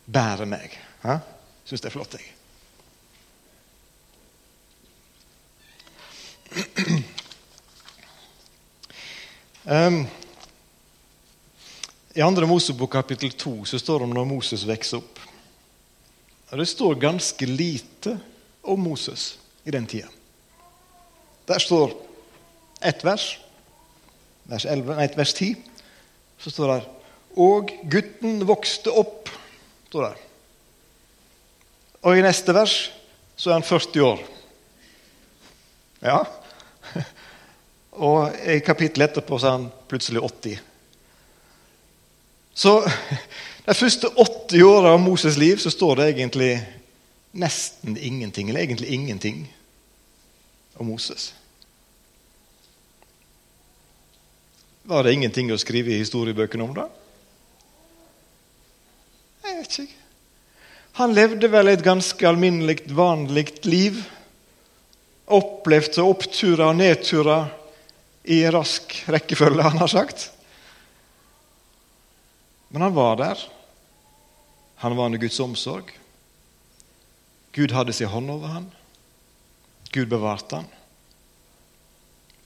bærer 0.05 0.45
meg. 0.45 0.75
Jeg 1.03 1.19
Syns 1.65 1.81
det 1.81 1.89
er 1.89 1.93
flott, 1.95 2.13
jeg. 2.19 2.35
Um, 9.65 10.03
I 12.13 12.21
andre 12.21 12.45
Mosebok 12.45 12.91
kapittel 12.93 13.31
2 13.31 13.65
så 13.65 13.79
står 13.81 13.99
det 13.99 14.05
om 14.05 14.13
når 14.13 14.27
Moses 14.29 14.67
vokser 14.67 15.01
opp. 15.01 15.19
Det 16.51 16.67
står 16.69 16.99
ganske 17.01 17.47
lite 17.49 18.19
om 18.61 18.79
Moses 18.79 19.39
i 19.63 19.73
den 19.73 19.87
tida. 19.89 20.07
Der 21.49 21.59
står 21.59 21.97
ett 22.81 23.03
vers 23.03 23.39
vers, 24.49 24.65
11, 24.65 24.95
nei, 24.97 25.07
vers 25.17 25.33
10, 25.33 25.55
så 26.41 26.53
står 26.53 26.73
det 26.73 26.81
Og 27.41 27.71
gutten 27.91 28.45
vokste 28.47 28.91
opp. 28.91 29.29
står 29.89 30.09
det. 30.09 30.21
Og 32.05 32.17
i 32.17 32.23
neste 32.23 32.53
vers 32.53 32.75
så 33.35 33.49
er 33.49 33.59
han 33.59 33.63
40 33.67 34.01
år. 34.05 34.21
Ja. 36.05 36.19
Og 38.05 38.35
i 38.45 38.59
kapittelet 38.63 39.09
etterpå 39.11 39.39
så 39.39 39.47
er 39.47 39.57
han 39.57 39.69
plutselig 39.89 40.21
80. 40.21 40.59
Så 42.55 42.75
de 43.67 43.75
første 43.75 44.11
80 44.15 44.63
åra 44.63 44.93
av 44.95 45.01
Moses' 45.03 45.39
liv 45.39 45.57
så 45.59 45.73
står 45.73 45.95
det 45.99 46.09
egentlig 46.13 46.51
nesten 47.35 47.97
ingenting, 47.97 48.49
eller 48.49 48.63
egentlig 48.63 48.93
ingenting, 48.95 49.41
om 50.75 50.87
Moses. 50.87 51.33
Var 54.85 55.03
det 55.03 55.13
ingenting 55.17 55.49
å 55.49 55.57
skrive 55.57 55.95
i 55.95 56.01
historiebøkene 56.01 56.65
om 56.65 56.73
det? 56.77 56.85
Nei, 59.41 59.53
vet 59.57 59.77
ikke. 59.81 60.01
Han 60.95 61.15
levde 61.17 61.49
vel 61.51 61.71
et 61.71 61.83
ganske 61.83 62.27
alminnelig, 62.29 62.85
vanlig 62.95 63.49
liv. 63.65 63.97
Opplevde 65.25 66.05
oppturer 66.05 66.67
og 66.69 66.77
nedturer 66.79 67.49
i 68.29 68.43
rask 68.53 68.93
rekkefølge, 69.11 69.65
han 69.65 69.81
har 69.81 69.91
sagt. 69.91 70.29
Men 72.69 72.85
han 72.85 72.95
var 72.95 73.17
der. 73.19 73.41
Han 74.85 74.95
var 74.95 75.09
under 75.09 75.19
Guds 75.19 75.39
omsorg. 75.41 75.89
Gud 77.57 77.73
hadde 77.73 77.93
sin 77.93 78.11
hånd 78.11 78.29
over 78.31 78.53
ham. 78.53 78.69
Gud 79.91 80.07
bevarte 80.13 80.61
ham. 80.61 80.69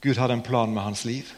Gud 0.00 0.16
hadde 0.16 0.38
en 0.38 0.46
plan 0.46 0.72
med 0.72 0.86
hans 0.88 1.04
liv. 1.04 1.28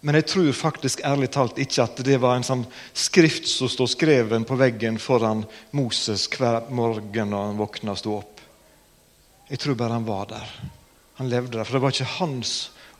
Men 0.00 0.14
jeg 0.14 0.28
tror 0.30 0.52
faktisk 0.54 1.00
ærlig 1.06 1.30
talt 1.34 1.58
ikke 1.58 1.82
at 1.82 2.00
det 2.06 2.20
var 2.22 2.36
en 2.38 2.46
sånn 2.46 2.64
skrift 2.94 3.48
som 3.50 3.70
står 3.70 3.90
skreven 3.96 4.44
på 4.46 4.58
veggen 4.58 5.00
foran 5.02 5.42
Moses 5.74 6.28
hver 6.30 6.68
morgen 6.70 7.32
når 7.32 7.48
han 7.48 7.58
våkna 7.58 7.96
og 7.96 7.98
sto 7.98 8.12
opp. 8.20 8.42
Jeg 9.48 9.58
tror 9.62 9.78
bare 9.80 9.96
han 9.96 10.06
var 10.06 10.28
der. 10.30 10.52
Han 11.18 11.30
levde 11.32 11.56
der. 11.56 11.66
For 11.66 11.78
det 11.78 11.82
var 11.82 11.96
ikke 11.96 12.18
hans 12.20 12.52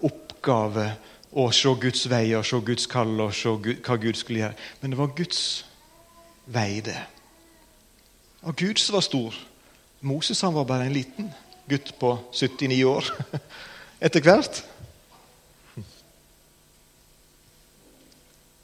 oppgave 0.02 0.88
å 1.30 1.50
se 1.54 1.70
Guds 1.80 2.06
vei 2.10 2.32
og 2.34 2.46
se 2.48 2.58
Guds 2.66 2.88
kall 2.90 3.14
og 3.20 3.34
se 3.36 3.52
hva 3.52 3.98
Gud 4.00 4.18
skulle 4.18 4.42
gjøre. 4.42 4.58
Men 4.80 4.90
det 4.94 4.98
var 4.98 5.14
Guds 5.14 5.42
vei, 6.50 6.80
det. 6.82 6.98
Og 8.42 8.56
Gud 8.58 8.80
som 8.82 8.98
var 8.98 9.06
stor. 9.06 9.36
Moses 10.00 10.40
han 10.42 10.56
var 10.56 10.66
bare 10.66 10.88
en 10.88 10.96
liten 10.96 11.30
gutt 11.68 11.92
på 12.00 12.14
79 12.32 12.82
år 12.88 13.12
etter 14.08 14.24
hvert. 14.24 14.62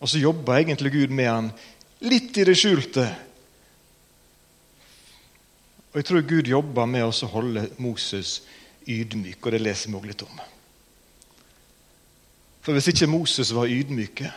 Og 0.05 0.11
så 0.13 0.21
jobba 0.21 0.59
egentlig 0.61 0.93
Gud 0.93 1.13
med 1.17 1.31
han 1.31 1.47
litt 2.05 2.37
i 2.37 2.45
det 2.45 2.59
skjulte. 2.61 3.07
Og 5.95 5.97
jeg 5.97 6.09
tror 6.11 6.27
Gud 6.29 6.51
jobba 6.51 6.85
med 6.85 7.07
å 7.07 7.29
holde 7.33 7.63
Moses 7.81 8.43
ydmyk, 8.85 9.39
og 9.41 9.55
det 9.55 9.63
leser 9.63 9.89
vi 9.89 9.97
også 9.97 10.11
litt 10.11 10.27
om. 10.27 10.43
For 12.61 12.77
Hvis 12.77 12.91
ikke 12.93 13.09
Moses 13.09 13.55
var 13.57 13.73
ydmyke, 13.73 14.29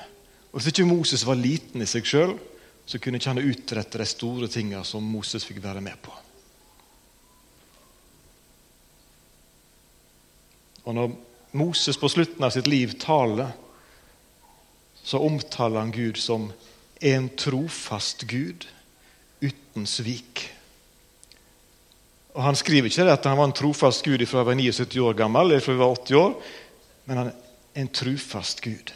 og 0.53 0.61
hvis 0.61 0.71
ikke 0.71 0.87
Moses 0.87 1.27
var 1.27 1.35
liten 1.35 1.83
i 1.83 1.89
seg 1.89 2.07
sjøl, 2.07 2.37
så 2.87 3.03
kunne 3.03 3.19
ikke 3.19 3.33
han 3.35 3.43
utrette 3.43 3.99
de 3.99 4.07
store 4.07 4.47
tinga 4.47 4.85
som 4.87 5.03
Moses 5.03 5.43
fikk 5.43 5.59
være 5.67 5.83
med 5.83 5.99
på. 5.99 6.15
Og 10.87 10.95
når 10.95 11.15
Moses 11.59 11.99
på 11.99 12.07
slutten 12.07 12.47
av 12.47 12.55
sitt 12.55 12.71
liv 12.71 12.95
taler 13.03 13.51
så 15.07 15.21
omtaler 15.23 15.79
han 15.79 15.91
Gud 15.95 16.17
som 16.19 16.49
en 16.99 17.29
trofast 17.39 18.25
Gud 18.27 18.65
uten 19.39 19.85
svik. 19.87 20.49
Og 22.35 22.43
Han 22.43 22.55
skriver 22.59 22.89
ikke 22.89 23.07
at 23.11 23.25
han 23.25 23.37
var 23.37 23.47
en 23.47 23.55
trofast 23.55 24.03
Gud 24.03 24.25
fra 24.27 24.43
jeg 24.43 24.49
var 24.49 24.59
79 24.59 24.97
år 24.97 25.13
gammel 25.17 25.51
eller 25.51 25.63
fra 25.63 25.73
jeg 25.73 25.79
var 25.79 25.95
80 25.95 26.17
år, 26.19 26.33
men 27.05 27.17
han 27.17 27.29
er 27.31 27.81
en 27.81 27.87
trofast 27.87 28.61
Gud 28.61 28.91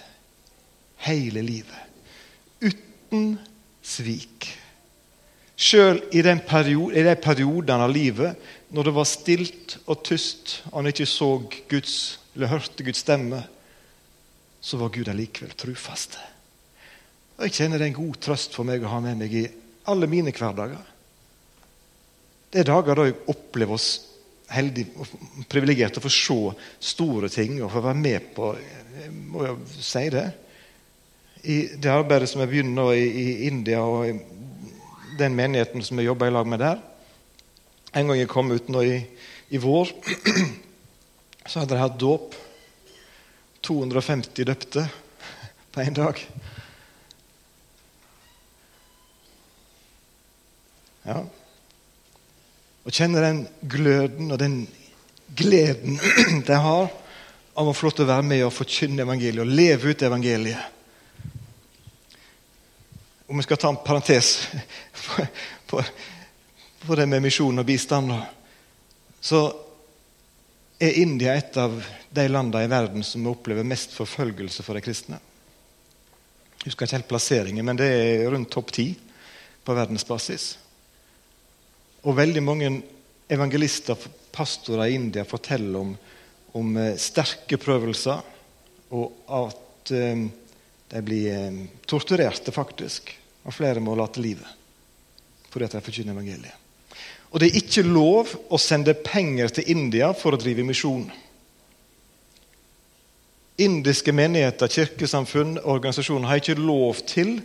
hele 1.07 1.41
livet. 1.41 1.79
Uten 2.61 3.39
svik. 3.81 4.49
Sjøl 5.55 6.03
i, 6.11 6.21
periode, 6.47 6.99
i 6.99 7.07
de 7.07 7.15
periodene 7.15 7.87
av 7.87 7.93
livet 7.93 8.51
når 8.69 8.87
det 8.89 8.95
var 8.99 9.07
stilt 9.07 9.79
og 9.85 10.03
tyst, 10.03 10.59
og 10.71 10.81
han 10.81 10.91
ikke 10.91 11.07
så 11.07 11.31
Guds, 11.69 12.19
eller 12.35 12.51
hørte 12.51 12.83
Guds 12.83 13.01
stemme, 13.05 13.43
så 14.61 14.77
var 14.77 14.93
Gud 14.93 15.09
allikevel 15.09 15.55
trufast. 15.57 16.17
Og 17.37 17.47
Jeg 17.47 17.57
kjenner 17.57 17.81
det 17.81 17.87
er 17.87 17.93
en 17.95 17.99
god 18.03 18.21
trøst 18.21 18.53
for 18.55 18.67
meg 18.67 18.83
å 18.85 18.91
ha 18.91 19.01
med 19.01 19.17
meg 19.23 19.33
i 19.33 19.47
alle 19.89 20.09
mine 20.09 20.33
hverdager. 20.35 20.81
Det 22.51 22.61
er 22.61 22.69
dager 22.69 22.99
da 22.99 23.07
jeg 23.07 23.21
opplever 23.31 23.77
oss 23.79 23.89
heldig 24.51 24.83
og 24.99 25.11
privilegert 25.49 25.97
å 25.97 26.03
få 26.03 26.11
se 26.11 26.37
store 26.91 27.29
ting 27.31 27.61
og 27.61 27.71
få 27.71 27.83
være 27.85 28.01
med 28.01 28.31
på 28.35 28.51
må 29.31 29.45
jeg 29.45 29.81
si 29.81 30.03
det, 30.13 30.25
i 31.47 31.57
det 31.81 31.89
arbeidet 31.89 32.29
som 32.29 32.43
jeg 32.43 32.51
begynner 32.51 32.75
nå 32.75 32.87
i, 32.93 33.05
i 33.07 33.27
India 33.47 33.81
og 33.81 34.05
i 34.09 34.13
den 35.17 35.35
menigheten 35.37 35.81
som 35.85 35.97
jeg 35.97 36.09
jobber 36.11 36.29
i 36.29 36.35
lag 36.35 36.47
med 36.47 36.61
der. 36.61 36.81
En 37.97 38.11
gang 38.11 38.19
jeg 38.19 38.29
kom 38.31 38.51
ut 38.53 38.69
nå 38.71 38.83
i, 38.85 38.99
i 39.49 39.61
vår, 39.61 39.89
så 41.49 41.63
hadde 41.63 41.73
de 41.73 41.81
hatt 41.81 41.97
dåp. 41.99 42.35
250 43.71 44.43
døpte 44.43 44.89
på 45.71 45.81
én 45.81 45.95
dag. 45.95 46.17
Ja. 51.05 51.21
Og 52.83 52.91
kjenne 52.91 53.23
den 53.23 53.45
gløden 53.71 54.31
og 54.31 54.39
den 54.41 54.57
gleden 55.37 55.99
de 56.47 56.59
har 56.65 56.91
av 57.55 57.69
å 57.69 57.73
få 57.75 57.87
lov 57.87 57.95
til 57.95 58.07
å 58.07 58.11
være 58.11 58.27
med 58.27 58.43
og 58.43 58.53
forkynne 58.55 59.05
evangeliet 59.05 59.43
og 59.45 59.55
leve 59.55 59.93
ut 59.93 60.05
evangeliet. 60.07 60.77
Om 63.31 63.39
vi 63.39 63.47
skal 63.47 63.59
ta 63.61 63.71
en 63.71 63.83
parentes 63.85 64.33
på, 65.05 65.27
på, 65.71 65.83
på 66.83 66.99
det 66.99 67.07
med 67.07 67.23
misjon 67.23 67.63
og 67.63 67.67
bistand, 67.67 68.11
så 69.23 69.45
er 70.81 70.97
India 70.97 71.35
et 71.37 71.57
av 71.61 71.75
de 72.09 72.23
landene 72.29 72.65
i 72.65 72.71
verden 72.71 73.05
som 73.05 73.27
opplever 73.29 73.67
mest 73.67 73.93
forfølgelse 73.93 74.65
for 74.65 74.77
de 74.77 74.81
kristne. 74.83 75.19
Jeg 76.61 76.71
husker 76.71 76.85
ikke 76.87 76.97
helt 76.99 77.09
plasseringen, 77.09 77.65
men 77.65 77.77
det 77.77 77.89
er 77.89 78.27
rundt 78.29 78.51
topp 78.53 78.73
ti 78.73 78.87
på 79.65 79.75
verdensbasis. 79.77 80.47
Og 82.01 82.17
veldig 82.17 82.43
mange 82.43 82.71
evangelister, 83.31 83.97
pastorer 84.31 84.89
i 84.89 84.97
India, 84.97 85.25
forteller 85.27 85.79
om, 85.81 85.95
om 86.57 86.77
eh, 86.79 86.95
sterke 87.01 87.59
prøvelser, 87.61 88.21
og 88.97 89.33
at 89.41 89.91
eh, 89.95 90.23
de 90.91 91.03
blir 91.05 91.27
eh, 91.35 91.61
torturerte, 91.89 92.53
faktisk. 92.55 93.13
Og 93.45 93.53
flere 93.55 93.83
må 93.83 93.95
late 93.97 94.21
livet 94.23 94.57
fordi 95.51 95.65
at 95.67 95.73
de 95.75 95.79
forkynner 95.83 96.15
evangeliet. 96.15 96.60
Og 97.31 97.39
det 97.39 97.47
er 97.47 97.61
ikke 97.61 97.83
lov 97.87 98.31
å 98.51 98.59
sende 98.59 98.93
penger 98.93 99.53
til 99.55 99.69
India 99.71 100.11
for 100.17 100.35
å 100.35 100.39
drive 100.39 100.65
misjon. 100.67 101.05
Indiske 103.61 104.11
menigheter, 104.15 104.71
kirkesamfunn 104.71 105.55
og 105.61 105.77
organisasjoner 105.77 106.27
har 106.27 106.41
ikke 106.41 106.59
lov 106.59 107.03
til 107.07 107.37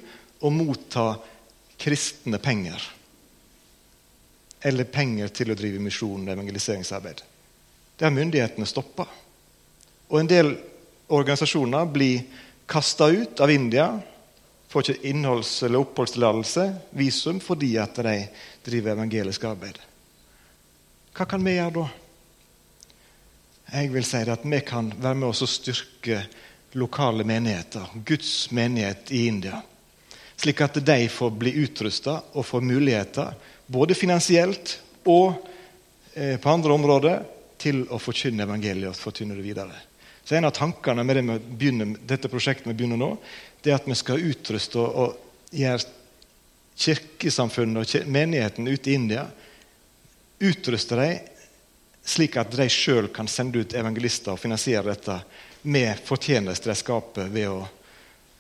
å 0.42 0.51
motta 0.51 1.12
kristne 1.79 2.40
penger. 2.42 2.83
Eller 4.66 4.88
penger 4.90 5.31
til 5.31 5.53
å 5.53 5.59
drive 5.59 5.83
misjon 5.83 6.25
og 6.25 6.33
evangeliseringsarbeid. 6.35 7.22
Det 7.96 8.05
har 8.05 8.14
myndighetene 8.14 8.66
stoppa. 8.66 9.07
Og 10.11 10.18
en 10.18 10.31
del 10.31 10.51
organisasjoner 11.14 11.87
blir 11.92 12.25
kasta 12.66 13.07
ut 13.12 13.40
av 13.40 13.53
India 13.55 13.87
får 14.68 14.83
ikke 14.83 15.09
innholds- 15.12 15.62
eller 15.62 15.85
oppholdstillatelse, 15.85 16.64
visum, 16.90 17.38
fordi 17.40 17.77
at 17.81 17.94
de 18.03 18.16
driver 18.66 18.96
evangelisk 18.96 19.46
arbeid. 19.48 19.79
Hva 21.16 21.24
kan 21.31 21.44
vi 21.46 21.55
gjøre 21.57 21.74
da? 21.79 21.87
Jeg 23.72 23.90
vil 23.90 24.05
si 24.07 24.18
at 24.31 24.44
Vi 24.44 24.61
kan 24.66 24.92
være 24.94 25.14
med 25.14 25.29
oss 25.29 25.42
og 25.42 25.50
styrke 25.50 26.20
lokale 26.76 27.24
menigheter, 27.24 27.88
Guds 28.05 28.50
menighet 28.50 29.11
i 29.11 29.26
India. 29.26 29.62
Slik 30.37 30.61
at 30.61 30.79
de 30.85 31.09
får 31.09 31.31
bli 31.31 31.55
utrusta 31.64 32.20
og 32.33 32.46
får 32.46 32.61
muligheter, 32.61 33.33
både 33.66 33.94
finansielt 33.94 34.76
og 35.09 35.33
eh, 36.14 36.37
på 36.37 36.50
andre 36.50 36.72
områder, 36.76 37.24
til 37.57 37.87
å 37.88 37.98
forkynne 37.98 38.44
evangeliet 38.44 38.90
og 38.90 38.98
forkynne 39.00 39.35
det 39.38 39.44
videre. 39.46 39.79
Så 40.24 40.35
En 40.37 40.44
av 40.44 40.52
tankene 40.52 41.05
med, 41.07 41.16
det 41.16 41.72
med 41.72 41.96
dette 42.05 42.29
prosjektet 42.29 42.68
vi 42.68 42.74
begynner 42.74 43.00
nå, 43.00 43.14
det 43.62 43.72
er 43.72 43.79
at 43.79 43.87
vi 43.88 43.96
skal 43.96 44.20
utruste 44.20 44.83
og 44.83 45.16
gjøre 45.55 45.87
kirkesamfunnet 46.77 47.97
og 47.97 48.09
menigheten 48.12 48.69
ute 48.69 48.91
i 48.91 48.97
India 48.99 49.27
Utruste 50.37 50.97
dem 50.97 51.19
slik 52.07 52.37
at 52.39 52.53
de 52.55 52.69
sjøl 52.71 53.09
kan 53.15 53.27
sende 53.29 53.65
ut 53.65 53.75
evangelister 53.75 54.35
og 54.35 54.41
finansiere 54.41 54.93
dette 54.93 55.17
med 55.67 55.99
fortjeneste 56.07 56.71
de 56.71 56.77
skaper 56.79 57.31
ved 57.33 57.49
å 57.51 57.62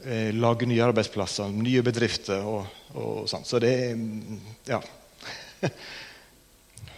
eh, 0.04 0.30
lage 0.36 0.68
nye 0.70 0.84
arbeidsplasser, 0.84 1.50
nye 1.50 1.82
bedrifter 1.82 2.44
og, 2.46 2.68
og 2.94 3.24
sånt. 3.30 3.48
Så 3.48 3.58
det 3.62 3.72
er 3.88 3.96
Ja. 4.70 4.82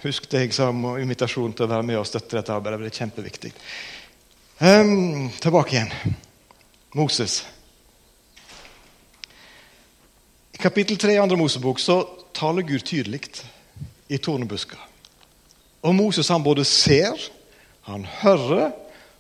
Husk 0.03 0.29
det 0.31 0.45
jeg 0.45 0.55
sa 0.55 0.69
om 0.71 0.85
invitasjon 1.01 1.55
til 1.57 1.65
å 1.67 1.71
være 1.73 1.87
med 1.89 1.99
og 1.99 2.07
støtte 2.07 2.37
dette 2.37 2.55
arbeidet. 2.55 2.85
Det 2.85 2.91
er 2.93 2.99
kjempeviktig. 3.01 3.51
Um, 4.61 5.31
tilbake 5.41 5.75
igjen. 5.75 5.91
Moses. 6.95 7.41
I 10.59 10.63
kapittel 10.63 10.97
3 10.97 11.13
i 11.13 11.19
andre 11.19 11.37
Mosebok 11.39 11.79
så 11.79 12.01
taler 12.35 12.63
Gud 12.67 12.83
tydelig 12.83 13.21
i 14.11 14.19
tornebuska. 14.19 14.77
Og 15.87 15.95
Moses 15.95 16.29
han 16.35 16.43
både 16.43 16.65
ser, 16.67 17.15
han 17.87 18.03
hører, 18.25 18.73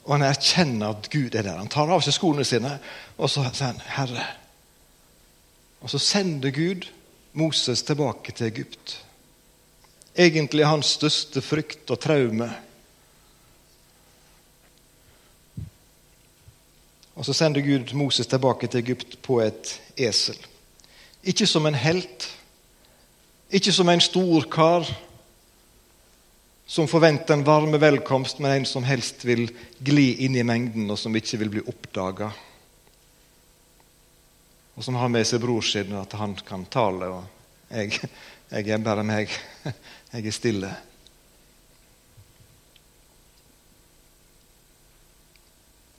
og 0.03 0.16
han 0.16 0.24
erkjenner 0.27 0.96
at 0.96 1.07
Gud 1.12 1.37
er 1.38 1.46
der. 1.46 1.61
Han 1.61 1.70
tar 1.70 1.94
av 1.94 2.03
seg 2.03 2.16
skoene 2.16 2.42
sine, 2.42 2.72
og 3.14 3.31
så 3.31 3.46
sier 3.53 3.70
han 3.70 3.79
'Herre'. 3.87 4.27
Og 5.81 5.94
så 5.94 6.03
sender 6.03 6.51
Gud 6.51 6.90
Moses 7.33 7.83
tilbake 7.83 8.33
til 8.33 8.46
Egypt. 8.46 8.98
Egentlig 10.18 10.66
hans 10.66 10.87
største 10.98 11.40
frykt 11.40 11.90
og 11.90 12.01
traume. 12.01 12.51
Og 17.14 17.24
Så 17.24 17.33
sender 17.33 17.61
Gud 17.61 17.94
Moses 17.94 18.27
tilbake 18.27 18.66
til 18.66 18.81
Egypt 18.81 19.22
på 19.22 19.40
et 19.40 19.81
esel. 19.96 20.47
Ikke 21.22 21.46
som 21.46 21.66
en 21.66 21.74
helt, 21.74 22.28
ikke 23.50 23.72
som 23.72 23.88
en 23.88 24.00
stor 24.00 24.46
kar 24.52 24.87
som 26.68 26.88
forventer 26.88 27.33
en 27.35 27.44
varme 27.44 27.78
velkomst, 27.81 28.38
men 28.38 28.52
en 28.52 28.66
som 28.68 28.85
helst 28.85 29.24
vil 29.24 29.46
gli 29.81 30.11
inn 30.26 30.35
i 30.37 30.44
mengden, 30.44 30.90
og 30.92 30.98
som 31.00 31.14
ikke 31.16 31.38
vil 31.40 31.52
bli 31.54 31.62
oppdaga. 31.64 32.28
Og 34.76 34.85
som 34.85 34.98
har 35.00 35.09
med 35.09 35.24
seg 35.26 35.40
bror 35.40 35.64
sin, 35.64 35.94
at 35.96 36.12
han 36.20 36.37
kan 36.44 36.66
tale. 36.68 37.09
og 37.09 37.72
jeg, 37.72 37.96
jeg 38.52 38.68
er 38.68 38.85
bare 38.85 39.04
meg. 39.04 39.33
Jeg 40.09 40.24
er 40.24 40.33
stille. 40.33 40.68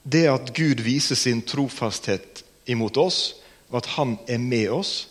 Det 0.02 0.24
at 0.30 0.54
Gud 0.54 0.86
viser 0.86 1.18
sin 1.18 1.42
trofasthet 1.46 2.44
imot 2.70 2.98
oss, 2.98 3.20
og 3.70 3.78
at 3.78 3.90
Han 3.98 4.18
er 4.28 4.38
med 4.38 4.70
oss, 4.74 5.10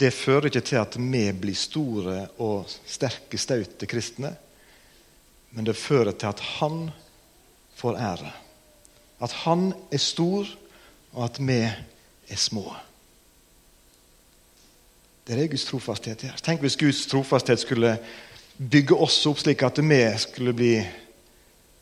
det 0.00 0.12
fører 0.14 0.50
ikke 0.50 0.60
til 0.60 0.76
at 0.76 0.96
vi 1.00 1.22
blir 1.32 1.56
store 1.56 2.26
og 2.44 2.68
sterke, 2.86 3.38
staute 3.40 3.88
kristne. 3.88 4.34
Men 5.56 5.64
det 5.64 5.76
fører 5.76 6.12
til 6.12 6.28
at 6.28 6.42
Han 6.60 6.90
får 7.76 7.96
ære. 7.96 8.32
At 9.20 9.32
Han 9.46 9.72
er 9.90 10.02
stor, 10.02 10.46
og 11.12 11.24
at 11.24 11.40
vi 11.40 11.62
er 11.64 12.36
små. 12.36 12.74
Det 15.26 15.34
er 15.34 15.48
Guds 15.48 15.64
trofasthet 15.64 16.22
her. 16.22 16.36
Tenk 16.38 16.60
hvis 16.62 16.76
Guds 16.78 17.06
trofasthet 17.10 17.58
skulle 17.58 17.96
bygge 18.56 18.94
oss 18.94 19.18
opp 19.26 19.40
slik 19.40 19.64
at 19.66 19.80
vi 19.82 19.98
skulle 20.22 20.52
bli 20.54 20.74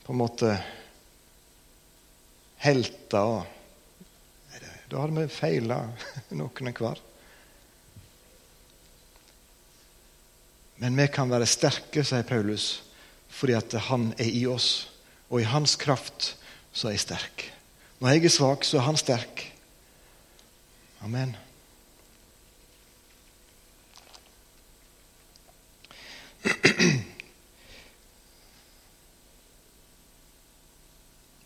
på 0.05 0.13
en 0.15 0.19
måte 0.19 0.55
helter. 2.65 3.43
Da 4.95 5.01
hadde 5.03 5.25
vi 5.25 5.27
feila 5.35 5.81
noen 6.39 6.69
hver. 6.79 7.01
Men 10.79 10.95
vi 10.95 11.07
kan 11.11 11.27
være 11.33 11.49
sterke, 11.51 12.05
sier 12.07 12.23
Paulus, 12.29 12.87
fordi 13.27 13.57
at 13.59 13.75
han 13.89 14.15
er 14.23 14.31
i 14.31 14.47
oss. 14.47 14.87
Og 15.35 15.43
i 15.43 15.49
hans 15.51 15.75
kraft 15.83 16.39
så 16.71 16.87
er 16.87 16.95
jeg 16.95 17.03
sterk. 17.09 17.51
Når 17.99 18.09
jeg 18.15 18.23
er 18.29 18.35
svak, 18.37 18.63
så 18.63 18.79
er 18.79 18.87
han 18.87 18.99
sterk. 19.01 19.43
Amen. 21.03 21.35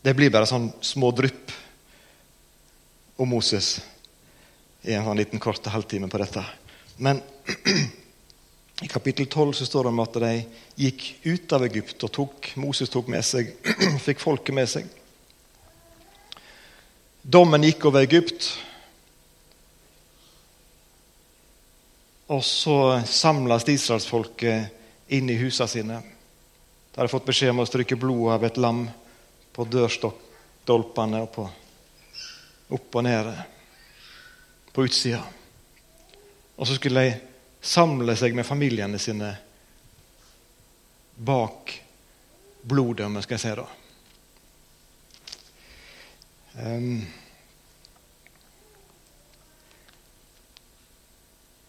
Det 0.05 0.13
blir 0.17 0.29
bare 0.37 0.45
sånn 0.53 0.69
små 0.85 1.17
drypp 1.17 1.48
om 3.19 3.29
Moses 3.29 3.81
i 4.87 4.95
en 4.95 5.05
sånn 5.05 5.19
liten 5.19 5.43
kort 5.43 5.67
halvtime 5.67 6.09
på 6.11 6.21
dette. 6.23 6.45
Men 7.03 7.21
i 8.85 8.89
kapittel 8.89 9.27
12 9.27 9.53
så 9.59 9.67
står 9.67 9.89
det 9.89 9.93
om 9.93 10.05
at 10.05 10.19
de 10.23 10.33
gikk 10.79 11.09
ut 11.27 11.53
av 11.57 11.67
Egypt 11.67 12.07
og 12.07 12.15
tok, 12.15 12.53
Moses 12.63 12.93
tok 12.93 13.11
med 13.11 13.27
seg, 13.27 13.51
fikk 14.07 14.23
folket 14.23 14.55
med 14.55 14.71
seg. 14.71 14.87
Dommen 17.23 17.67
gikk 17.67 17.89
over 17.91 18.07
Egypt. 18.07 18.53
Og 22.31 22.45
så 22.47 22.79
samles 23.09 23.67
israelsfolket 23.69 25.11
inn 25.17 25.31
i 25.33 25.37
husene 25.41 25.69
sine. 25.69 26.01
De 26.93 27.01
hadde 27.01 27.13
fått 27.13 27.27
beskjed 27.29 27.51
om 27.51 27.65
å 27.65 27.69
stryke 27.69 27.99
blodet 27.99 28.37
av 28.37 28.47
et 28.47 28.61
lam 28.61 28.85
på 29.57 29.67
dørstolpene 29.67 31.25
og 31.25 31.33
på, 31.35 31.45
opp 32.69 32.99
og 33.01 33.05
ned 33.07 33.33
på 34.73 34.85
utsida. 34.85 35.23
Og 36.59 36.67
så 36.67 36.77
skulle 36.77 37.05
de 37.07 37.15
samle 37.65 38.17
seg 38.19 38.35
med 38.37 38.47
familiene 38.47 38.99
sine 39.03 39.31
bak 41.19 41.73
bloddømmet, 42.69 43.25
skal 43.25 43.39
jeg 43.39 43.45
si 43.45 43.55
da. 43.59 43.67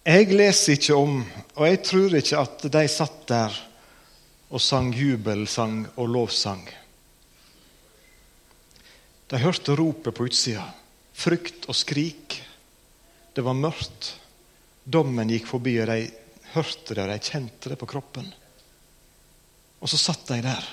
Jeg 0.10 0.34
leser 0.34 0.74
ikke 0.74 0.98
om, 0.98 1.20
og 1.54 1.66
jeg 1.68 1.82
tror 1.86 2.16
ikke 2.18 2.42
at 2.42 2.68
de 2.74 2.84
satt 2.90 3.24
der 3.30 3.58
og 4.50 4.62
sang 4.64 4.90
jubelsang 4.98 5.84
og 5.96 6.10
lovsang. 6.10 6.64
De 9.30 9.38
hørte 9.38 9.76
ropet 9.78 10.16
på 10.18 10.26
utsida. 10.26 10.66
Frykt 11.20 11.68
og 11.68 11.76
skrik. 11.76 12.40
Det 13.36 13.44
var 13.44 13.58
mørkt. 13.58 14.14
Dommen 14.84 15.30
gikk 15.30 15.50
forbi, 15.50 15.76
og 15.84 15.92
de 15.92 16.06
hørte 16.56 16.96
det 16.96 17.04
og 17.04 17.12
de 17.12 17.20
kjente 17.22 17.72
det 17.72 17.78
på 17.80 17.90
kroppen. 17.90 18.30
Og 19.80 19.92
så 19.92 20.00
satt 20.00 20.32
de 20.32 20.40
der. 20.44 20.70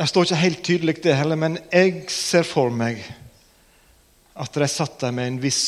Det 0.00 0.08
står 0.08 0.26
ikke 0.26 0.40
helt 0.40 0.62
tydelig, 0.64 0.96
det 1.04 1.16
heller, 1.16 1.36
men 1.36 1.58
jeg 1.68 2.06
ser 2.08 2.46
for 2.48 2.72
meg 2.72 3.02
at 4.40 4.54
de 4.56 4.68
satt 4.70 5.00
der 5.02 5.12
med 5.12 5.28
en 5.28 5.40
viss 5.42 5.64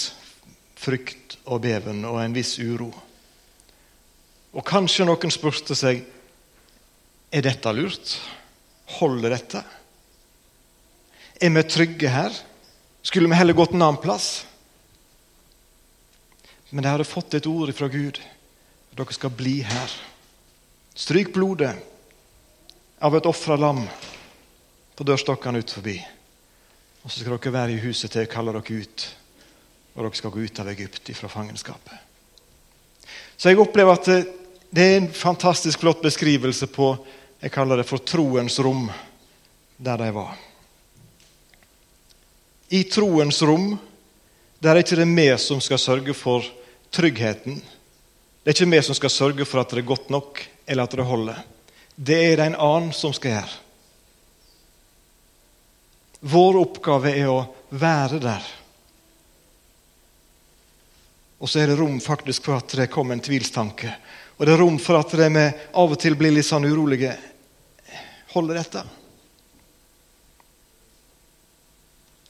frykt 0.80 1.36
og 1.44 1.60
beven 1.64 2.00
og 2.08 2.16
en 2.22 2.34
viss 2.34 2.54
uro. 2.62 2.88
Og 4.52 4.64
kanskje 4.64 5.04
noen 5.04 5.32
spurte 5.32 5.76
seg 5.76 6.00
er 7.32 7.44
dette 7.44 7.72
lurt. 7.76 8.16
Holder 8.98 9.36
dette? 9.36 9.62
Er 11.42 11.50
vi 11.50 11.62
trygge 11.66 12.08
her? 12.08 12.34
Skulle 13.02 13.28
vi 13.28 13.34
heller 13.34 13.56
gått 13.58 13.72
en 13.74 13.82
annen 13.82 13.98
plass? 13.98 14.46
Men 16.70 16.84
de 16.84 16.92
hadde 16.92 17.04
fått 17.04 17.34
et 17.34 17.46
ord 17.50 17.72
fra 17.74 17.88
Gud. 17.90 18.20
Dere 18.94 19.14
skal 19.16 19.32
bli 19.34 19.56
her. 19.66 19.94
Stryk 20.94 21.32
blodet 21.34 21.72
av 23.02 23.16
et 23.18 23.26
ofra 23.26 23.56
lam 23.58 23.80
på 24.94 25.06
dørstokkene 25.08 25.64
ut 25.64 25.74
forbi. 25.74 25.96
Og 27.02 27.10
så 27.10 27.24
skal 27.24 27.34
dere 27.34 27.54
være 27.56 27.74
i 27.74 27.82
huset 27.88 28.12
til 28.12 28.22
jeg 28.22 28.30
kaller 28.30 28.60
dere 28.60 28.78
ut. 28.86 29.08
Og 29.96 30.04
dere 30.04 30.20
skal 30.22 30.34
gå 30.36 30.46
ut 30.46 30.62
av 30.62 30.70
Egypt 30.70 31.10
fra 31.18 31.32
fangenskapet. 31.32 31.98
Så 33.34 33.50
jeg 33.50 33.58
opplever 33.58 33.98
at 33.98 34.12
det 34.70 34.86
er 34.86 35.00
en 35.00 35.10
fantastisk 35.10 35.82
flott 35.82 36.06
beskrivelse 36.06 36.70
på 36.70 36.94
jeg 37.42 37.50
kaller 37.50 37.82
det 37.82 37.88
for 37.90 37.98
troens 38.06 38.60
rom, 38.62 38.86
der 39.82 39.98
de 39.98 40.14
var. 40.14 40.38
I 42.72 42.84
troens 42.88 43.42
rom 43.44 43.74
der 44.62 44.76
er 44.76 44.80
ikke 44.80 44.96
det 44.96 45.08
vi 45.10 45.26
som 45.42 45.60
skal 45.60 45.80
sørge 45.80 46.14
for 46.14 46.46
tryggheten. 46.94 47.58
Det 48.42 48.52
er 48.52 48.54
ikke 48.56 48.70
vi 48.70 48.82
som 48.86 48.96
skal 48.96 49.10
sørge 49.10 49.44
for 49.44 49.60
at 49.60 49.74
det 49.74 49.82
er 49.82 49.90
godt 49.90 50.08
nok, 50.10 50.38
eller 50.66 50.86
at 50.86 50.94
det 50.96 51.04
holder. 51.04 51.42
Det 51.96 52.18
er 52.30 52.36
det 52.38 52.46
en 52.46 52.56
annen 52.56 52.94
som 52.96 53.12
skal 53.12 53.34
gjøre. 53.34 53.58
Vår 56.22 56.60
oppgave 56.62 57.12
er 57.18 57.28
å 57.28 57.42
være 57.74 58.22
der. 58.22 58.46
Og 61.42 61.50
så 61.50 61.58
er 61.58 61.72
det 61.72 61.78
rom 61.80 61.98
faktisk 62.00 62.46
for 62.46 62.62
at 62.62 62.78
det 62.78 62.90
kommer 62.94 63.18
en 63.18 63.24
tvilstanke. 63.26 63.90
Og 64.38 64.46
det 64.46 64.54
er 64.54 64.62
rom 64.62 64.78
for 64.78 65.02
at 65.02 65.12
med 65.34 65.68
av 65.74 65.90
og 65.90 65.98
til 65.98 66.14
blir 66.16 66.32
litt 66.32 66.46
sånn 66.46 66.70
urolige. 66.70 67.16
Holder 68.32 68.62
dette? 68.62 68.86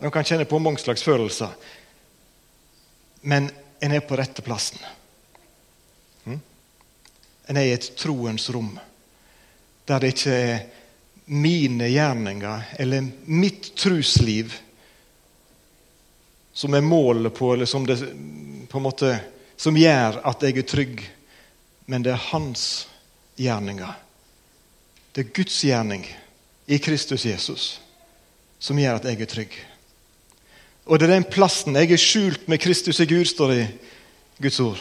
De 0.03 0.11
kan 0.11 0.25
kjenne 0.25 0.45
på 0.45 0.59
mange 0.59 0.83
slags 0.83 1.03
følelser. 1.03 1.49
Men 3.21 3.51
en 3.81 3.93
er 3.95 4.03
på 4.03 4.17
rette 4.19 4.43
plassen. 4.43 4.81
Hm? 6.25 6.41
En 7.47 7.61
er 7.61 7.69
i 7.69 7.77
et 7.77 7.87
troens 7.97 8.49
rom 8.51 8.73
der 9.87 10.03
det 10.03 10.12
ikke 10.12 10.35
er 10.35 10.59
mine 11.31 11.87
gjerninger 11.91 12.75
eller 12.83 13.07
mitt 13.31 13.73
trusliv 13.79 14.55
som 16.53 16.75
er 16.75 16.83
målet 16.83 17.35
på, 17.35 17.55
eller 17.55 17.67
som, 17.67 17.87
det, 17.87 17.99
på 18.69 18.79
en 18.79 18.87
måte, 18.91 19.15
som 19.57 19.79
gjør 19.79 20.19
at 20.27 20.43
jeg 20.43 20.59
er 20.59 20.69
trygg. 20.69 21.07
Men 21.87 22.03
det 22.03 22.17
er 22.17 22.29
hans 22.33 22.88
gjerninger. 23.38 23.95
Det 25.15 25.25
er 25.29 25.35
Guds 25.35 25.62
gjerning 25.62 26.07
i 26.67 26.79
Kristus 26.83 27.27
Jesus 27.27 27.77
som 28.62 28.79
gjør 28.79 28.99
at 28.99 29.07
jeg 29.11 29.23
er 29.23 29.31
trygg. 29.31 29.62
Og 30.87 30.99
det 30.99 31.07
er 31.07 31.14
den 31.14 31.29
plassen 31.31 31.77
jeg 31.79 31.92
er 31.95 32.01
skjult 32.01 32.49
med 32.51 32.61
Kristus 32.62 32.99
i 33.01 33.07
Gud, 33.07 33.25
står 33.29 33.53
det 33.53 33.61
i 33.62 33.68
Guds 34.42 34.59
ord. 34.61 34.81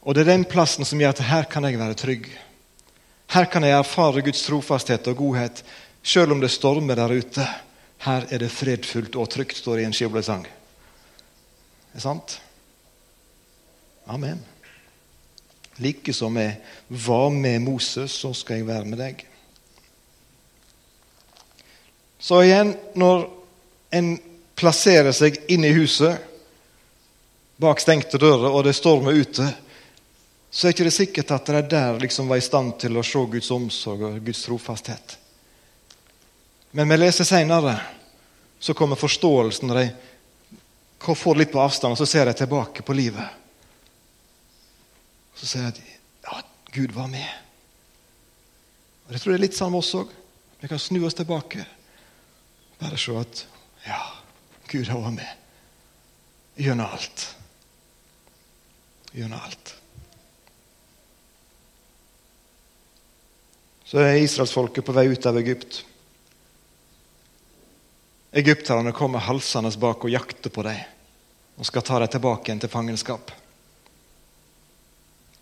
Og 0.00 0.14
det 0.14 0.22
er 0.22 0.32
den 0.32 0.46
plassen 0.48 0.86
som 0.88 1.00
gjør 1.00 1.16
at 1.16 1.24
her 1.28 1.48
kan 1.50 1.66
jeg 1.66 1.80
være 1.80 1.98
trygg. 1.98 2.28
Her 3.30 3.48
kan 3.50 3.66
jeg 3.66 3.76
erfare 3.76 4.22
Guds 4.24 4.42
trofasthet 4.46 5.10
og 5.10 5.18
godhet, 5.18 5.64
selv 6.02 6.32
om 6.32 6.40
det 6.40 6.52
stormer 6.54 6.98
der 6.98 7.12
ute. 7.18 7.46
Her 8.06 8.24
er 8.30 8.40
det 8.42 8.52
fredfullt 8.54 9.18
og 9.18 9.28
trygt, 9.30 9.58
står 9.58 9.76
det 9.76 9.82
i 9.82 9.90
en 9.90 9.96
skiblesang. 9.96 10.46
Er 10.46 11.98
det 11.98 12.02
sant? 12.02 12.38
Amen. 14.06 14.40
Like 15.78 16.12
som 16.12 16.36
jeg 16.36 16.56
var 16.88 17.28
med 17.34 17.60
Moses, 17.66 18.10
så 18.10 18.32
skal 18.34 18.60
jeg 18.60 18.66
være 18.70 18.88
med 18.88 18.98
deg. 19.00 19.26
Så 22.20 22.42
igjen, 22.44 22.74
når 22.94 23.28
en 23.96 24.10
plasserer 24.60 25.14
seg 25.16 25.40
inne 25.50 25.70
i 25.70 25.76
huset 25.76 26.30
bak 27.60 27.80
stengte 27.80 28.18
dører, 28.18 28.48
og 28.48 28.64
det 28.64 28.72
stormer 28.76 29.12
ute, 29.12 29.44
så 30.50 30.66
er 30.66 30.72
ikke 30.72 30.86
det 30.86 30.94
sikkert 30.96 31.32
at 31.34 31.50
de 31.52 31.62
der 31.70 31.98
liksom 32.00 32.30
var 32.30 32.40
i 32.40 32.44
stand 32.44 32.78
til 32.80 32.96
å 32.96 33.04
se 33.04 33.20
Guds 33.34 33.50
omsorg 33.54 34.06
og 34.08 34.20
Guds 34.24 34.40
trofasthet. 34.46 35.16
Men 36.72 36.88
vi 36.88 36.96
leser 36.96 37.28
seinere, 37.28 37.74
så 38.58 38.74
kommer 38.76 38.98
forståelsen 38.98 39.68
når 39.68 39.80
de 39.82 41.14
får 41.20 41.36
litt 41.36 41.52
på 41.52 41.60
avstand, 41.60 41.92
og 41.92 42.00
så 42.00 42.08
ser 42.08 42.26
de 42.28 42.34
tilbake 42.38 42.84
på 42.86 42.96
livet. 42.96 43.36
Så 45.36 45.48
ser 45.52 45.70
de 45.76 45.84
ja, 46.24 46.40
Gud 46.72 46.96
var 46.96 47.08
med. 47.12 47.28
Og 49.06 49.12
Jeg 49.12 49.22
tror 49.22 49.32
det 49.32 49.38
er 49.38 49.44
litt 49.46 49.58
sånn 49.58 49.72
med 49.72 49.82
oss 49.82 49.94
òg. 50.00 50.16
Vi 50.60 50.68
kan 50.68 50.80
snu 50.80 51.00
oss 51.04 51.16
tilbake. 51.18 51.64
Bare 52.80 52.98
se 53.00 53.16
at 53.16 53.44
ja, 53.84 54.02
Gud 54.70 54.88
har 54.88 55.02
vært 55.02 55.18
med 55.18 56.60
gjennom 56.60 56.86
alt. 56.86 57.26
Gjennom 59.12 59.40
alt. 59.40 59.74
Så 63.90 63.98
er 63.98 64.20
israelsfolket 64.22 64.86
på 64.86 64.94
vei 64.94 65.08
ut 65.10 65.26
av 65.26 65.38
Egypt. 65.40 65.80
Egypterne 68.30 68.92
kommer 68.94 69.26
halsende 69.26 69.72
bak 69.82 70.06
og 70.06 70.14
jakter 70.14 70.54
på 70.54 70.62
dem 70.62 70.78
og 71.60 71.66
skal 71.66 71.82
ta 71.84 71.98
dem 71.98 72.12
tilbake 72.14 72.46
igjen 72.46 72.62
til 72.62 72.70
fangenskap. 72.72 73.32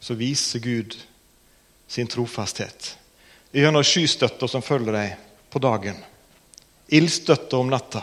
Så 0.00 0.16
viser 0.16 0.64
Gud 0.64 0.96
sin 1.88 2.08
trofasthet 2.08 2.94
gjennom 3.52 3.84
skystøtta 3.84 4.48
som 4.48 4.64
følger 4.64 4.96
dem 4.96 5.26
på 5.52 5.60
dagen, 5.62 6.00
ildstøtta 6.88 7.60
om 7.60 7.70
natta, 7.72 8.02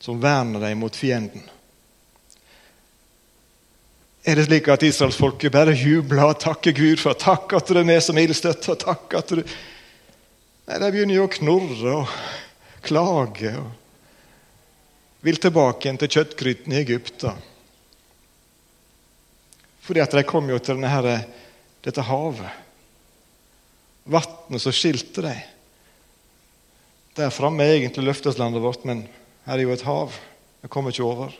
som 0.00 0.20
verner 0.20 0.60
dem 0.60 0.78
mot 0.80 0.96
fienden. 0.96 1.42
Er 4.24 4.36
det 4.36 4.46
slik 4.48 4.68
at 4.68 4.84
israelsfolket 4.84 5.52
bare 5.52 5.72
jubler 5.76 6.32
og 6.32 6.40
takker 6.42 6.76
Gud 6.76 7.00
for 7.00 7.16
takk 7.16 7.54
at 7.56 7.68
du 7.68 7.78
er 7.80 7.88
med 7.88 8.02
som 8.04 8.18
ildstøtte? 8.20 8.74
og 8.74 8.80
takk 8.82 9.16
at 9.20 9.32
du... 9.32 9.42
Nei, 10.68 10.78
De 10.78 10.90
begynner 10.92 11.16
jo 11.16 11.26
å 11.28 11.32
knorre 11.32 11.94
og 12.02 12.16
klage 12.84 13.54
og 13.58 13.70
vil 15.24 15.36
tilbake 15.40 15.84
igjen 15.84 16.00
til 16.00 16.12
kjøttgrytene 16.16 16.76
i 16.76 16.80
Egypt. 16.80 17.26
Fordi 19.84 20.00
at 20.00 20.16
de 20.16 20.24
kom 20.24 20.48
jo 20.48 20.56
til 20.62 20.80
denne, 20.80 21.16
dette 21.84 22.04
havet. 22.08 22.60
Vannet 24.08 24.62
som 24.62 24.72
skilte 24.72 25.24
dem. 25.26 25.42
Der 27.18 27.34
framme 27.34 27.66
er 27.66 27.76
egentlig 27.76 28.06
løfteslandet 28.06 28.64
vårt, 28.64 28.86
men 28.88 29.04
her 29.50 29.58
er 29.58 29.66
jo 29.66 29.72
et 29.74 29.82
hav. 29.82 30.12
Vi 30.62 30.68
kommer 30.70 30.92
ikke 30.94 31.02
over. 31.02 31.32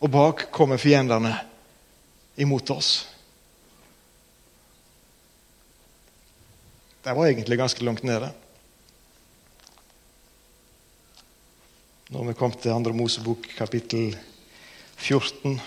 Og 0.00 0.08
bak 0.08 0.46
kommer 0.52 0.80
fiendene 0.80 1.34
imot 2.40 2.70
oss. 2.72 3.04
De 7.04 7.12
var 7.16 7.26
egentlig 7.26 7.58
ganske 7.60 7.84
langt 7.84 8.04
nede. 8.08 8.30
Når 12.10 12.30
vi 12.30 12.38
kom 12.38 12.56
til 12.56 12.72
andre 12.72 12.96
Mosebok, 12.96 13.44
kapittel 13.58 14.16
14 14.96 15.60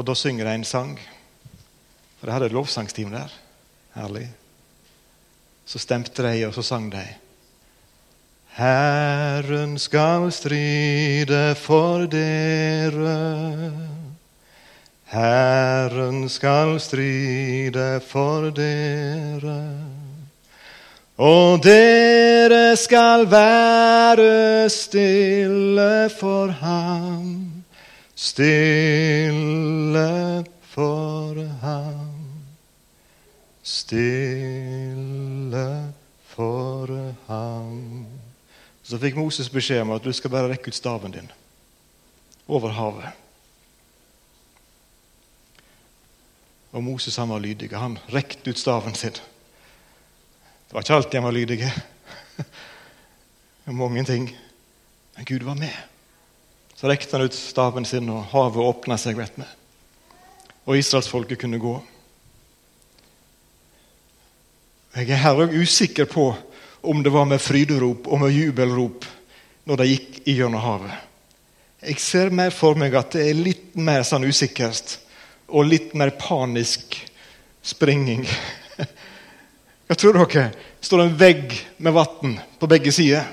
Og 0.00 0.06
da 0.06 0.14
synger 0.16 0.46
de 0.46 0.52
en 0.54 0.64
sang. 0.64 0.94
For 2.16 2.28
de 2.28 2.32
hadde 2.32 2.46
er 2.48 2.54
lovsangsteam 2.56 3.10
der. 3.12 3.32
Herlig. 3.92 4.28
Så 5.70 5.78
stemte 5.78 6.22
de, 6.26 6.46
og 6.48 6.54
så 6.54 6.62
sang 6.66 6.88
de. 6.90 7.04
Herren 8.58 9.78
skal 9.78 10.32
stride 10.34 11.54
for 11.54 12.06
dere. 12.10 13.70
Herren 15.12 16.28
skal 16.28 16.80
stride 16.82 18.00
for 18.02 18.50
dere. 18.50 19.62
Og 21.20 21.62
dere 21.62 22.76
skal 22.76 23.30
være 23.30 24.68
stille 24.70 26.10
for 26.18 26.46
ham. 26.50 27.52
Stille 28.16 29.24
for 30.74 31.34
ham. 31.62 32.10
Stille 33.62 34.40
for 36.26 37.14
ham. 37.28 38.06
Så 38.90 38.98
fikk 38.98 39.14
Moses 39.14 39.46
beskjed 39.52 39.84
om 39.84 39.92
at 39.94 40.02
du 40.02 40.10
skal 40.10 40.32
bare 40.32 40.48
rekke 40.50 40.72
ut 40.72 40.74
staven 40.74 41.12
din 41.14 41.28
over 42.50 42.72
havet. 42.74 43.12
Og 46.74 46.82
Moses 46.82 47.14
han 47.22 47.30
var 47.30 47.38
lydig. 47.42 47.70
Han 47.70 48.00
rekte 48.10 48.50
ut 48.50 48.58
staven 48.58 48.98
sin. 48.98 49.14
Det 49.14 50.74
var 50.74 50.82
ikke 50.82 50.98
alltid 50.98 51.20
han 51.20 51.28
var 51.28 51.38
lydig. 51.38 51.60
Mange 53.70 54.04
ting. 54.10 54.26
Men 55.14 55.24
Gud 55.24 55.46
var 55.46 55.54
med. 55.54 55.76
Så 56.74 56.90
rekte 56.90 57.14
han 57.14 57.30
ut 57.30 57.38
staven 57.38 57.86
sin, 57.86 58.10
og 58.10 58.26
havet 58.34 58.66
åpna 58.74 58.98
seg. 58.98 59.18
vet 59.22 59.38
vi. 59.38 59.46
Og 60.66 60.82
israelsfolket 60.82 61.38
kunne 61.38 61.62
gå. 61.62 61.78
Jeg 64.98 65.10
er 65.14 65.22
her 65.22 65.46
òg 65.46 65.54
usikker 65.62 66.10
på 66.10 66.32
om 66.80 67.02
det 67.02 67.12
var 67.12 67.28
med 67.28 67.42
fryderop 67.42 68.08
og 68.08 68.22
med 68.22 68.34
jubelrop 68.34 69.06
når 69.68 69.80
de 69.80 69.88
gikk 69.90 70.20
gjennom 70.24 70.62
havet. 70.64 71.06
Jeg 71.80 72.00
ser 72.02 72.32
mer 72.34 72.52
for 72.52 72.76
meg 72.76 72.94
at 72.98 73.14
det 73.16 73.30
er 73.30 73.40
litt 73.40 73.76
mer 73.80 74.04
sånn 74.04 74.26
usikkert 74.28 74.98
og 75.50 75.68
litt 75.68 75.94
mer 75.98 76.12
panisk 76.20 76.96
springing. 77.64 78.26
Hva 79.88 79.96
tror 79.98 80.20
dere? 80.20 80.50
Står 80.80 81.04
en 81.04 81.16
vegg 81.18 81.54
med 81.82 81.96
vann 81.96 82.36
på 82.60 82.68
begge 82.70 82.92
sider? 82.94 83.24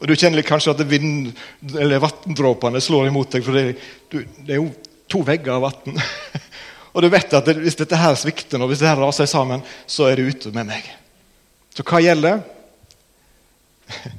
Og 0.00 0.08
Du 0.08 0.14
kjenner 0.16 0.46
kanskje 0.46 0.72
at 0.72 0.80
vanndråpene 0.80 2.80
slår 2.80 3.10
imot 3.10 3.34
deg, 3.34 3.44
for 3.44 3.58
det, 3.58 3.74
du, 4.08 4.22
det, 4.46 4.54
er 4.54 4.62
jo 4.62 4.70
to 5.10 5.20
vegger 5.26 5.58
av 5.58 5.66
vann. 5.66 6.00
og 6.94 7.04
du 7.04 7.10
vet 7.12 7.36
at 7.36 7.50
hvis 7.58 7.76
dette 7.82 7.98
her 8.00 8.16
svikter, 8.16 8.62
og 8.62 8.70
hvis 8.70 8.80
dette 8.80 8.96
raser 8.96 9.28
sammen, 9.28 9.60
så 9.84 10.08
er 10.08 10.16
det 10.16 10.32
ute 10.32 10.54
med 10.56 10.70
meg. 10.72 10.88
Så 11.74 11.82
hva 11.86 12.00
gjelder? 12.02 12.40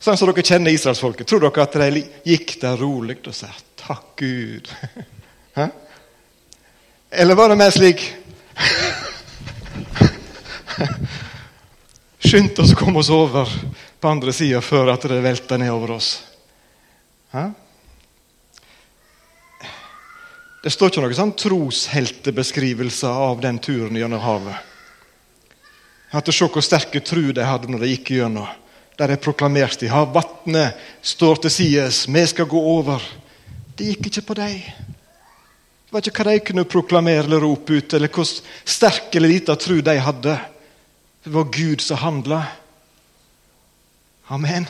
Sånn 0.00 0.16
som 0.16 0.30
dere 0.30 0.44
kjenner 0.46 0.72
israelsfolket. 0.72 1.28
Tror 1.28 1.40
dere 1.44 1.62
at 1.64 1.76
de 1.76 2.02
gikk 2.32 2.60
der 2.62 2.76
rolig 2.80 3.18
og 3.26 3.34
sa 3.36 3.48
'takk, 3.76 4.06
Gud'? 4.16 4.70
Hæ? 5.58 5.66
Eller 7.10 7.34
var 7.34 7.48
det 7.48 7.56
mer 7.58 7.70
slik 7.74 8.14
Skyndte 12.20 12.62
oss 12.62 12.72
å 12.72 12.76
komme 12.78 12.98
oss 13.00 13.10
over 13.10 13.48
på 14.00 14.08
andre 14.08 14.32
sida 14.32 14.60
før 14.62 14.92
at 14.92 15.02
det 15.08 15.20
velta 15.24 15.56
nedover 15.58 15.90
oss. 15.96 16.22
Hæ? 17.32 17.50
Det 20.62 20.70
står 20.72 20.92
ikke 20.92 21.02
noen 21.02 21.16
sånn 21.16 21.36
trosheltebeskrivelse 21.40 23.08
av 23.08 23.40
den 23.40 23.58
turen 23.64 23.96
gjennom 23.96 24.20
havet. 24.20 24.69
At 26.10 26.26
Se 26.34 26.46
hvor 26.46 26.64
sterke 26.64 27.00
tru 27.00 27.30
de 27.32 27.44
hadde 27.46 27.70
når 27.70 27.84
de 27.84 27.92
gikk 27.92 28.14
gjennom. 28.16 28.48
Der 28.98 29.14
de 29.14 29.16
proklamerte 29.16 29.86
ja, 29.86 30.02
vannet 30.04 30.76
står 31.02 31.44
til 31.44 31.50
sides, 31.54 32.04
vi 32.08 32.24
skal 32.26 32.48
gå 32.50 32.58
over. 32.58 33.00
Det 33.76 33.94
gikk 33.94 34.10
ikke 34.10 34.26
på 34.28 34.34
dem. 34.36 34.58
Det 34.60 35.94
var 35.94 36.04
ikke 36.04 36.22
hva 36.22 36.34
de 36.34 36.42
kunne 36.46 36.66
proklamere 36.68 37.24
eller 37.24 37.40
rope 37.42 37.78
ut, 37.80 37.94
eller 37.94 38.10
hvor 38.12 38.28
sterk 38.28 39.14
eller 39.16 39.32
lita 39.32 39.56
tru 39.56 39.80
de 39.82 39.96
hadde. 39.98 40.36
Det 41.24 41.32
var 41.32 41.48
Gud 41.54 41.80
som 41.80 42.02
handla. 42.02 42.42
Amen. 44.30 44.68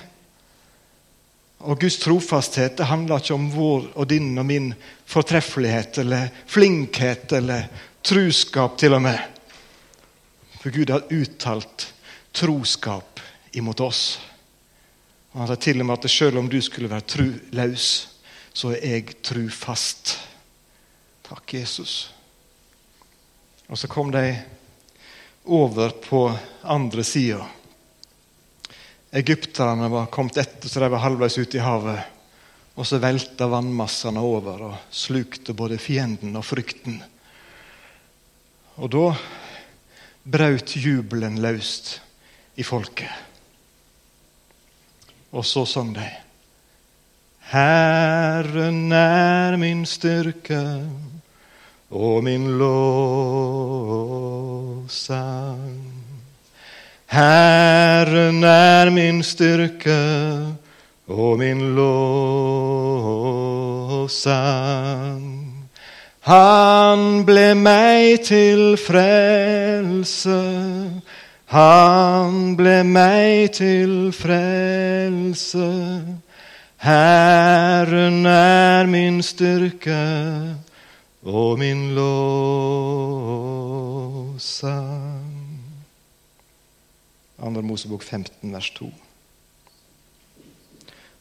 Og 1.61 1.81
Guds 1.81 1.99
trofasthet 2.01 2.79
det 2.79 2.89
handler 2.89 3.21
ikke 3.21 3.37
om 3.37 3.51
vår 3.53 3.91
og 3.93 4.09
din 4.09 4.31
og 4.41 4.47
min 4.49 4.71
fortreffelighet 5.11 5.99
eller 6.01 6.31
flinkhet 6.49 7.35
eller 7.37 7.67
truskap, 8.07 8.79
til 8.81 8.97
og 8.97 9.05
med. 9.05 9.40
For 10.61 10.71
Gud 10.71 10.91
har 10.93 11.09
uttalt 11.09 11.95
troskap 12.33 13.21
imot 13.53 13.81
oss. 13.81 14.21
Og 15.33 15.41
Han 15.41 15.49
sa 15.49 15.57
til 15.57 15.81
og 15.81 15.87
med 15.89 15.99
at 15.99 16.11
selv 16.11 16.39
om 16.39 16.49
du 16.53 16.59
skulle 16.61 16.91
være 16.91 17.07
truløs, 17.09 17.87
så 18.53 18.75
er 18.75 18.99
jeg 18.99 19.15
trufast. 19.25 20.19
Takk, 21.25 21.55
Jesus. 21.55 22.11
Og 23.71 23.79
så 23.79 23.89
kom 23.89 24.11
de 24.13 24.35
over 25.45 25.97
på 26.05 26.27
andre 26.63 27.05
sida. 27.05 27.47
egypterne 29.13 29.89
var 29.91 30.07
kommet 30.07 30.37
etter, 30.37 30.69
så 30.69 30.81
de 30.81 30.91
var 30.91 31.03
halvveis 31.03 31.39
ute 31.39 31.57
i 31.57 31.65
havet. 31.65 32.03
Og 32.75 32.87
så 32.87 33.01
velta 33.03 33.49
vannmassene 33.51 34.21
over 34.21 34.63
og 34.69 34.77
slukte 34.91 35.55
både 35.55 35.79
fienden 35.79 36.37
og 36.37 36.45
frykten. 36.47 37.01
Og 38.77 38.91
da 38.91 39.07
brøt 40.25 40.77
jubelen 40.77 41.39
løst 41.43 42.01
i 42.57 42.63
folket. 42.63 43.09
Og 45.33 45.45
så 45.47 45.65
sang 45.65 45.95
de. 45.95 46.11
Herren 47.51 48.93
er 48.93 49.57
min 49.57 49.87
styrke 49.87 50.87
og 51.91 52.25
min 52.25 52.59
lovsang. 52.59 53.11
Herren 57.11 58.45
er 58.45 58.91
min 58.91 59.23
styrke 59.23 60.47
og 61.09 61.39
min 61.39 61.75
lovsang. 61.75 62.21
Han 66.31 67.25
ble 67.27 67.55
meg 67.59 68.21
til 68.23 68.77
frelse. 68.79 70.37
Han 71.51 72.55
ble 72.55 72.85
meg 72.87 73.51
til 73.57 74.13
frelse. 74.15 75.67
Herren 76.87 78.27
er 78.31 78.87
min 78.87 79.19
styrke 79.27 79.99
og 81.27 81.59
min 81.59 81.95
lovsang. 81.99 82.31
Andre 87.43 87.63
Mosebok 87.63 88.03
15, 88.07 88.53
vers 88.55 88.71
2. 88.79 89.10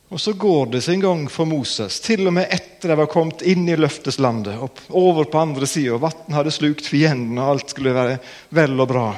Og 0.10 0.22
så 0.22 0.34
går 0.34 0.66
det 0.66 0.82
sin 0.82 1.00
gang 1.00 1.28
for 1.30 1.46
Moses, 1.46 2.00
til 2.02 2.26
og 2.28 2.34
med 2.34 2.50
etter 2.50 2.90
de 2.90 2.96
var 2.98 3.10
kommet 3.12 3.44
inn 3.46 3.68
i 3.70 3.78
løfteslandet. 3.78 4.58
og 4.58 4.80
over 4.90 5.30
på 5.30 5.38
andre 5.38 5.68
sida, 5.70 5.98
vann 6.02 6.34
hadde 6.34 6.52
slukt 6.52 6.86
fienden, 6.86 7.38
og 7.38 7.52
alt 7.54 7.70
skulle 7.70 7.94
være 7.94 8.18
vel 8.50 8.80
og 8.80 8.88
bra. 8.90 9.10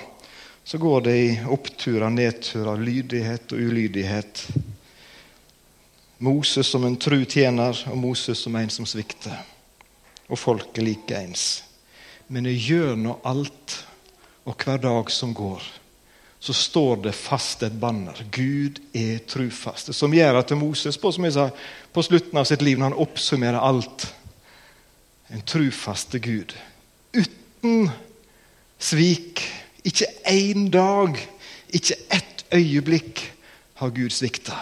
Så 0.63 0.77
går 0.77 1.01
det 1.01 1.15
i 1.15 1.39
oppturer, 1.47 2.09
nedturer, 2.09 2.77
lydighet 2.77 3.51
og 3.51 3.59
ulydighet. 3.59 4.47
Moses 6.17 6.67
som 6.67 6.83
en 6.85 6.99
tru 6.99 7.23
tjener, 7.25 7.77
og 7.87 7.97
Moses 7.97 8.43
som 8.43 8.55
en 8.55 8.69
som 8.69 8.85
svikter. 8.85 9.39
Og 10.27 10.39
folket 10.39 10.83
likeens. 10.83 11.63
Men 12.27 12.51
gjennom 12.51 13.23
alt 13.23 13.79
og 14.43 14.59
hver 14.59 14.77
dag 14.83 15.11
som 15.11 15.33
går, 15.33 15.63
så 16.41 16.53
står 16.53 16.95
det 17.03 17.11
fast 17.13 17.63
et 17.63 17.73
banner. 17.77 18.17
Gud 18.33 18.79
er 18.97 19.19
trufast. 19.29 19.91
Som 19.93 20.13
gjør 20.13 20.39
at 20.39 20.51
Moses 20.57 20.97
på, 20.97 21.11
sa, 21.13 21.51
på 21.93 22.03
slutten 22.03 22.39
av 22.41 22.47
sitt 22.49 22.63
liv, 22.65 22.79
når 22.79 22.89
han 22.89 23.03
oppsummerer 23.05 23.61
alt 23.61 24.09
En 25.31 25.45
trufaste 25.47 26.19
Gud. 26.19 26.51
Uten 27.15 27.85
svik. 28.79 29.39
Ikke 29.87 30.09
én 30.27 30.67
dag, 30.67 31.15
ikke 31.71 31.95
ett 32.11 32.43
øyeblikk 32.51 33.21
har 33.79 33.93
Gud 33.95 34.11
svikta. 34.11 34.57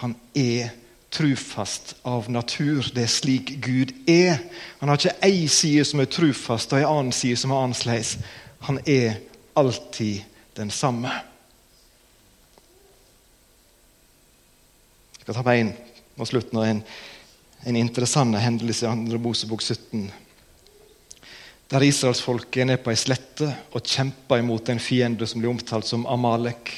Han 0.00 0.16
er 0.34 0.70
trufast 1.10 1.96
av 2.08 2.30
natur. 2.30 2.88
Det 2.94 3.04
er 3.04 3.12
slik 3.12 3.58
Gud 3.60 3.92
er. 4.08 4.38
Han 4.80 4.88
har 4.88 4.96
ikke 4.96 5.18
ei 5.28 5.44
side 5.52 5.84
som 5.84 6.00
er 6.00 6.08
trufast, 6.08 6.72
og 6.72 6.80
ei 6.80 6.88
annen 6.88 7.12
side 7.12 7.36
som 7.36 7.52
er 7.52 7.66
annerledes. 7.66 8.16
Han 8.64 8.80
er 8.86 9.20
alltid 9.58 10.24
den 10.58 10.70
samme. 10.74 11.10
Jeg 15.14 15.22
skal 15.22 15.36
ta 15.38 15.44
meg 15.46 15.62
inn 15.62 15.74
på 16.18 16.26
slutten 16.26 16.58
av 16.58 16.66
en, 16.66 16.80
en 17.68 17.78
interessant 17.78 18.34
hendelse 18.42 18.88
i 18.88 19.06
2. 19.12 19.20
Mosebok 19.22 19.62
17. 19.62 20.08
Der 21.68 21.84
israelsfolket 21.84 22.62
er 22.62 22.70
nede 22.70 22.82
på 22.82 22.90
ei 22.90 22.98
slette 22.98 23.50
og 23.76 23.84
kjemper 23.84 24.40
imot 24.40 24.70
en 24.72 24.80
fiende 24.82 25.26
som 25.28 25.42
blir 25.42 25.52
omtalt 25.52 25.86
som 25.86 26.06
Amalek. 26.08 26.72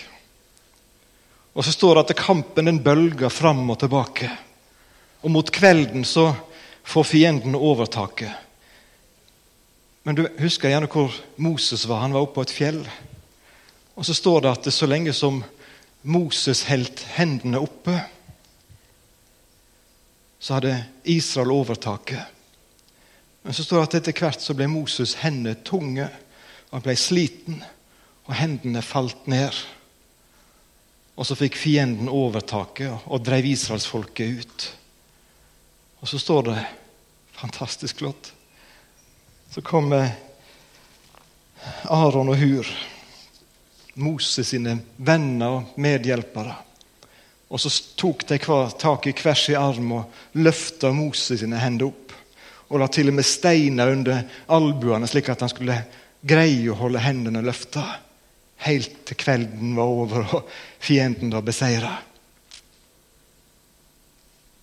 Og 1.55 1.64
så 1.64 1.73
står 1.75 1.95
det 1.95 2.05
at 2.11 2.23
kampen 2.25 2.69
den 2.69 2.83
bølger 2.83 3.31
fram 3.33 3.62
og 3.71 3.79
tilbake. 3.81 4.31
Og 5.23 5.31
mot 5.31 5.53
kvelden 5.53 6.05
så 6.05 6.33
får 6.85 7.07
fienden 7.07 7.55
overtaket. 7.55 8.33
Men 10.03 10.16
du 10.16 10.25
husker 10.40 10.73
gjerne 10.73 10.88
hvor 10.90 11.14
Moses 11.37 11.85
var. 11.88 12.03
Han 12.03 12.16
var 12.16 12.25
oppe 12.25 12.40
på 12.40 12.47
et 12.49 12.55
fjell. 12.55 12.81
Og 13.94 14.07
så 14.07 14.14
står 14.14 14.40
det 14.40 14.53
at 14.53 14.68
det 14.68 14.74
så 14.74 14.88
lenge 14.88 15.12
som 15.16 15.42
Moses 16.03 16.64
holdt 16.68 17.03
hendene 17.16 17.61
oppe, 17.61 17.96
så 20.40 20.57
hadde 20.57 20.76
Israel 21.05 21.53
overtaket. 21.53 22.22
Men 23.42 23.55
så 23.55 23.64
står 23.64 23.76
det 23.76 23.88
at 23.88 23.98
etter 24.00 24.16
hvert 24.22 24.42
så 24.44 24.57
ble 24.57 24.68
Moses' 24.72 25.18
hender 25.20 25.59
tunge, 25.64 26.09
og 26.70 26.79
han 26.79 26.87
ble 26.87 26.96
sliten, 26.96 27.61
og 28.29 28.35
hendene 28.38 28.83
falt 28.85 29.26
ned. 29.29 29.57
Og 31.16 31.26
så 31.29 31.37
fikk 31.37 31.59
fienden 31.61 32.09
overtaket 32.09 33.09
og 33.11 33.24
drev 33.24 33.48
israelsfolket 33.50 34.40
ut. 34.40 34.66
Og 36.00 36.09
så 36.09 36.20
står 36.20 36.46
det 36.48 36.61
fantastisk 37.37 37.98
flott 38.00 38.33
Så 39.50 39.61
kommer 39.61 40.12
Aron 41.85 42.29
og 42.29 42.37
Hur 42.37 42.68
Moses 44.01 44.51
sine 44.53 44.77
venner 44.97 45.61
og 45.61 45.79
medhjelpere. 45.81 46.57
Og 47.51 47.61
så 47.61 47.71
tok 47.99 48.25
de 48.29 48.39
tak 48.79 49.09
i 49.11 49.15
hver 49.17 49.39
sin 49.39 49.59
arm 49.59 49.97
og 49.99 50.37
løfta 50.39 50.93
Moses 50.95 51.43
sine 51.43 51.59
hender 51.59 51.91
opp. 51.91 52.15
Og 52.71 52.79
la 52.79 52.87
til 52.93 53.11
og 53.11 53.17
med 53.19 53.27
steiner 53.27 53.91
under 53.91 54.23
albuene, 54.55 55.09
slik 55.11 55.33
at 55.33 55.43
han 55.43 55.51
skulle 55.51 55.81
greie 56.23 56.71
å 56.71 56.79
holde 56.79 57.03
hendene 57.03 57.43
løfta. 57.43 57.83
Helt 58.63 59.01
til 59.09 59.19
kvelden 59.19 59.75
var 59.75 59.91
over 59.91 60.35
og 60.39 60.51
fienden 60.79 61.33
var 61.35 61.43
beseira. 61.43 61.97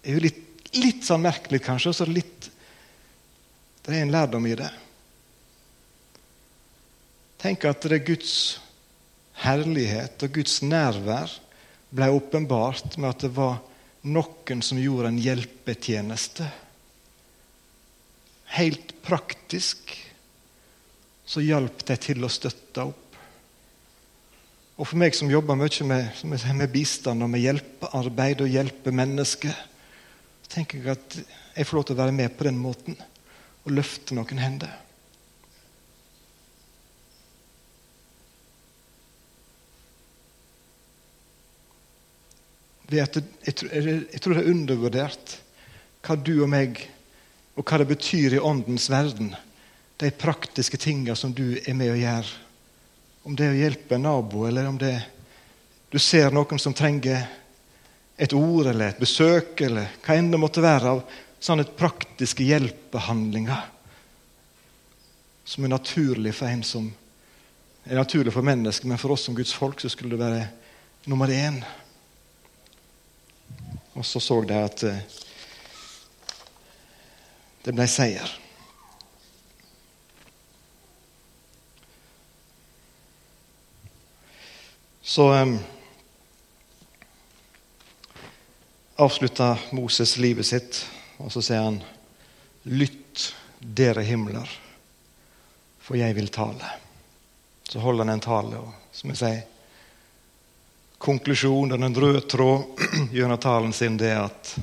Det 0.02 0.13
er 0.13 0.19
jo 0.19 0.23
litt, 0.23 0.43
litt 0.78 1.04
sånn 1.04 1.26
merkelig, 1.26 1.60
kanskje. 1.65 1.91
Og 1.91 2.00
så 2.00 2.08
litt 2.08 2.54
Det 3.88 3.95
er 3.95 4.02
en 4.04 4.12
lærdom 4.12 4.43
i 4.47 4.56
det. 4.60 4.67
Tenk 7.39 7.63
at 7.69 7.86
det 7.88 7.95
er 7.95 8.08
Guds 8.10 8.34
herlighet 9.43 10.23
og 10.26 10.38
Guds 10.38 10.62
nærvær 10.65 11.32
ble 11.93 12.10
åpenbart 12.13 12.97
med 12.97 13.12
at 13.12 13.26
det 13.26 13.34
var 13.36 13.60
noen 14.08 14.63
som 14.63 14.80
gjorde 14.80 15.12
en 15.12 15.21
hjelpetjeneste. 15.21 16.47
Helt 18.58 18.93
praktisk 19.06 19.91
så 21.28 21.43
hjalp 21.43 21.84
de 21.88 21.97
til 22.00 22.23
å 22.23 22.32
støtte 22.32 22.88
opp. 22.88 23.04
Og 24.78 24.86
For 24.86 25.00
meg 25.02 25.15
som 25.17 25.32
jobber 25.32 25.58
mye 25.58 25.86
med, 25.89 26.23
med 26.23 26.71
bistand 26.71 27.26
og 27.26 27.32
med 27.34 27.41
hjelpearbeid 27.41 28.43
og 28.45 28.52
hjelpe 28.54 28.93
mennesker, 28.93 29.56
tenker 30.47 30.80
jeg 30.80 30.93
at 30.93 31.17
jeg 31.58 31.67
får 31.67 31.80
lov 31.80 31.88
til 31.88 31.97
å 31.97 32.04
være 32.04 32.15
med 32.15 32.36
på 32.38 32.45
den 32.47 32.60
måten 32.62 32.97
og 33.65 33.73
løfte 33.73 34.15
noen 34.15 34.39
hender. 34.39 34.71
Det 42.88 43.04
at 43.04 43.19
jeg, 43.19 43.56
tror 44.21 44.36
det 44.36 44.43
er 44.43 44.52
undervurdert 44.52 45.36
hva 46.06 46.15
du 46.15 46.38
og 46.39 46.50
meg 46.52 46.80
og 47.58 47.65
hva 47.65 47.82
det 47.82 47.89
betyr 47.89 48.38
i 48.38 48.43
åndens 48.43 48.88
verden, 48.93 49.34
de 49.97 50.12
praktiske 50.13 50.78
tinga 50.80 51.15
som 51.18 51.34
du 51.34 51.57
er 51.57 51.74
med 51.76 51.91
å 51.91 51.97
gjøre. 51.97 52.36
Om 53.28 53.36
det 53.36 53.47
er 53.47 53.55
å 53.55 53.61
hjelpe 53.64 53.97
en 53.97 54.05
nabo, 54.05 54.45
eller 54.47 54.70
om 54.70 54.78
det 54.80 54.93
du 55.91 55.97
ser 55.99 56.32
noen 56.36 56.61
som 56.61 56.76
trenger 56.78 57.26
et 58.18 58.34
ord 58.34 58.70
eller 58.70 58.91
et 58.91 59.01
besøk, 59.01 59.57
eller 59.66 59.89
hva 60.05 60.18
enn 60.18 60.30
det 60.32 60.39
måtte 60.41 60.64
være 60.64 60.93
av 60.93 61.01
sånne 61.43 61.68
praktiske 61.78 62.45
hjelpehandlinger 62.45 63.74
som 65.47 65.64
er 65.64 65.72
naturlig 65.72 66.34
for 66.36 66.51
en 66.51 66.64
som 66.66 66.88
er 67.88 67.95
naturlig 67.95 68.34
for 68.36 68.43
mennesker, 68.43 68.89
men 68.89 68.99
for 68.99 69.16
oss 69.16 69.28
som 69.28 69.36
Guds 69.36 69.53
folk 69.55 69.80
så 69.80 69.89
skulle 69.89 70.18
det 70.18 70.20
være 70.20 70.47
nummer 71.07 71.32
én. 71.32 71.61
Og 73.98 74.06
så 74.06 74.20
så 74.20 74.41
de 74.45 74.54
at 74.54 74.84
eh, 74.86 75.16
det 77.66 77.74
ble 77.74 77.88
seier. 77.89 78.30
Så 85.02 85.26
um, 85.34 85.58
avslutter 89.02 89.66
Moses 89.74 90.18
livet 90.22 90.45
sitt, 90.45 90.84
og 91.18 91.34
så 91.34 91.41
sier 91.41 91.66
han 91.66 91.82
Lytt, 92.68 93.32
dere 93.58 94.04
himler, 94.06 94.50
for 95.82 95.98
jeg 95.98 96.14
vil 96.14 96.30
tale. 96.30 96.70
Så 97.66 97.82
holder 97.82 98.06
han 98.06 98.18
en 98.20 98.28
tale, 98.28 98.60
og 98.62 98.93
som 98.93 99.10
jeg 99.16 99.24
sier 99.24 99.57
konklusjonen, 100.98 101.84
en 101.84 101.95
røde 101.95 102.22
tråd 102.22 102.64
gjennom 103.16 103.38
talen 103.38 103.74
sin, 103.74 103.98
det 103.98 104.12
er 104.14 104.26
at 104.26 104.54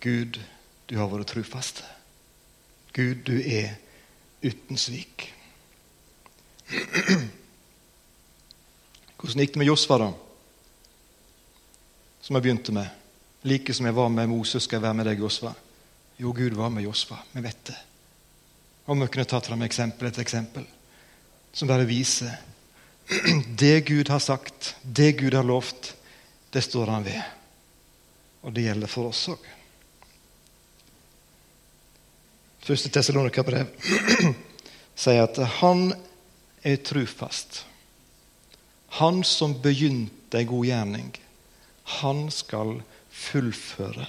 Gud, 0.00 0.40
du 0.88 0.96
har 0.98 1.10
vært 1.12 1.30
trufast. 1.34 1.82
Gud, 2.96 3.22
du 3.26 3.36
er 3.38 3.76
uten 4.42 4.80
svik. 4.80 5.28
Hvordan 9.20 9.44
gikk 9.44 9.54
det 9.54 9.60
med 9.60 9.68
Josfa, 9.68 9.98
da? 10.00 10.10
Som 12.24 12.36
jeg 12.36 12.46
begynte 12.46 12.72
med. 12.72 12.88
Like 13.44 13.74
som 13.76 13.86
jeg 13.86 13.96
var 13.96 14.08
med 14.12 14.28
Moses, 14.32 14.64
skal 14.64 14.78
jeg 14.78 14.86
være 14.88 14.98
med 14.98 15.08
deg, 15.10 15.20
Josfa. 15.20 15.52
Jo, 16.20 16.32
Gud 16.36 16.56
var 16.56 16.72
med 16.72 16.84
Josfa. 16.84 17.20
Vi 17.32 17.44
vet 17.44 17.64
det. 17.68 17.78
Om 18.90 19.04
vi 19.04 19.08
kunne 19.12 19.28
tatt 19.28 19.46
fram 19.46 19.62
eksempel 19.62 20.08
etter 20.08 20.24
eksempel 20.24 20.64
som 21.52 21.68
bare 21.68 21.86
viser 21.88 22.30
det 23.62 23.80
Gud 23.80 24.08
har 24.08 24.18
sagt, 24.18 24.74
det 24.82 25.12
Gud 25.12 25.34
har 25.34 25.46
lovt, 25.46 25.94
det 26.50 26.62
står 26.62 26.86
han 26.86 27.04
ved. 27.04 27.22
Og 28.42 28.54
det 28.54 28.66
gjelder 28.68 28.90
for 28.90 29.10
oss 29.10 29.24
òg. 29.32 29.48
Første 32.64 32.90
Tessalonika-brev 32.92 33.70
sier 35.02 35.24
at 35.24 35.40
han 35.60 35.90
er 36.66 36.80
trufast. 36.84 37.64
Han 39.00 39.22
som 39.24 39.56
begynte 39.62 40.42
en 40.42 40.50
god 40.50 40.66
gjerning, 40.66 41.10
han 42.00 42.26
skal 42.34 42.80
fullføre. 43.10 44.06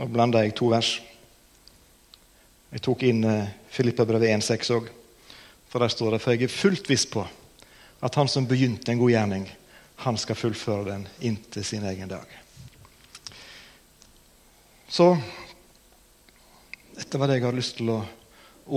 Nå 0.00 0.06
blander 0.08 0.46
jeg 0.46 0.54
to 0.56 0.70
vers. 0.72 0.94
Jeg 2.72 2.80
tok 2.86 3.02
inn 3.04 3.20
eh, 3.28 3.50
Filippabrevet 3.68 4.30
1,6 4.32 4.70
òg. 4.72 4.86
For 5.68 5.84
der 5.84 5.92
står 5.92 6.14
det 6.14 6.20
for 6.24 6.32
jeg 6.32 6.46
er 6.46 6.54
fullt 6.54 6.88
viss 6.88 7.04
på 7.10 7.26
at 8.00 8.16
han 8.16 8.30
som 8.32 8.46
begynte 8.48 8.94
en 8.94 9.02
god 9.02 9.12
gjerning, 9.12 9.44
han 10.00 10.16
skal 10.16 10.38
fullføre 10.40 10.86
den 10.86 11.04
inntil 11.28 11.66
sin 11.68 11.84
egen 11.84 12.08
dag. 12.08 12.24
Så 14.88 15.10
dette 16.96 17.20
var 17.20 17.28
det 17.28 17.36
jeg 17.36 17.44
har 17.44 17.60
lyst 17.60 17.76
til 17.82 17.92
å 17.92 18.00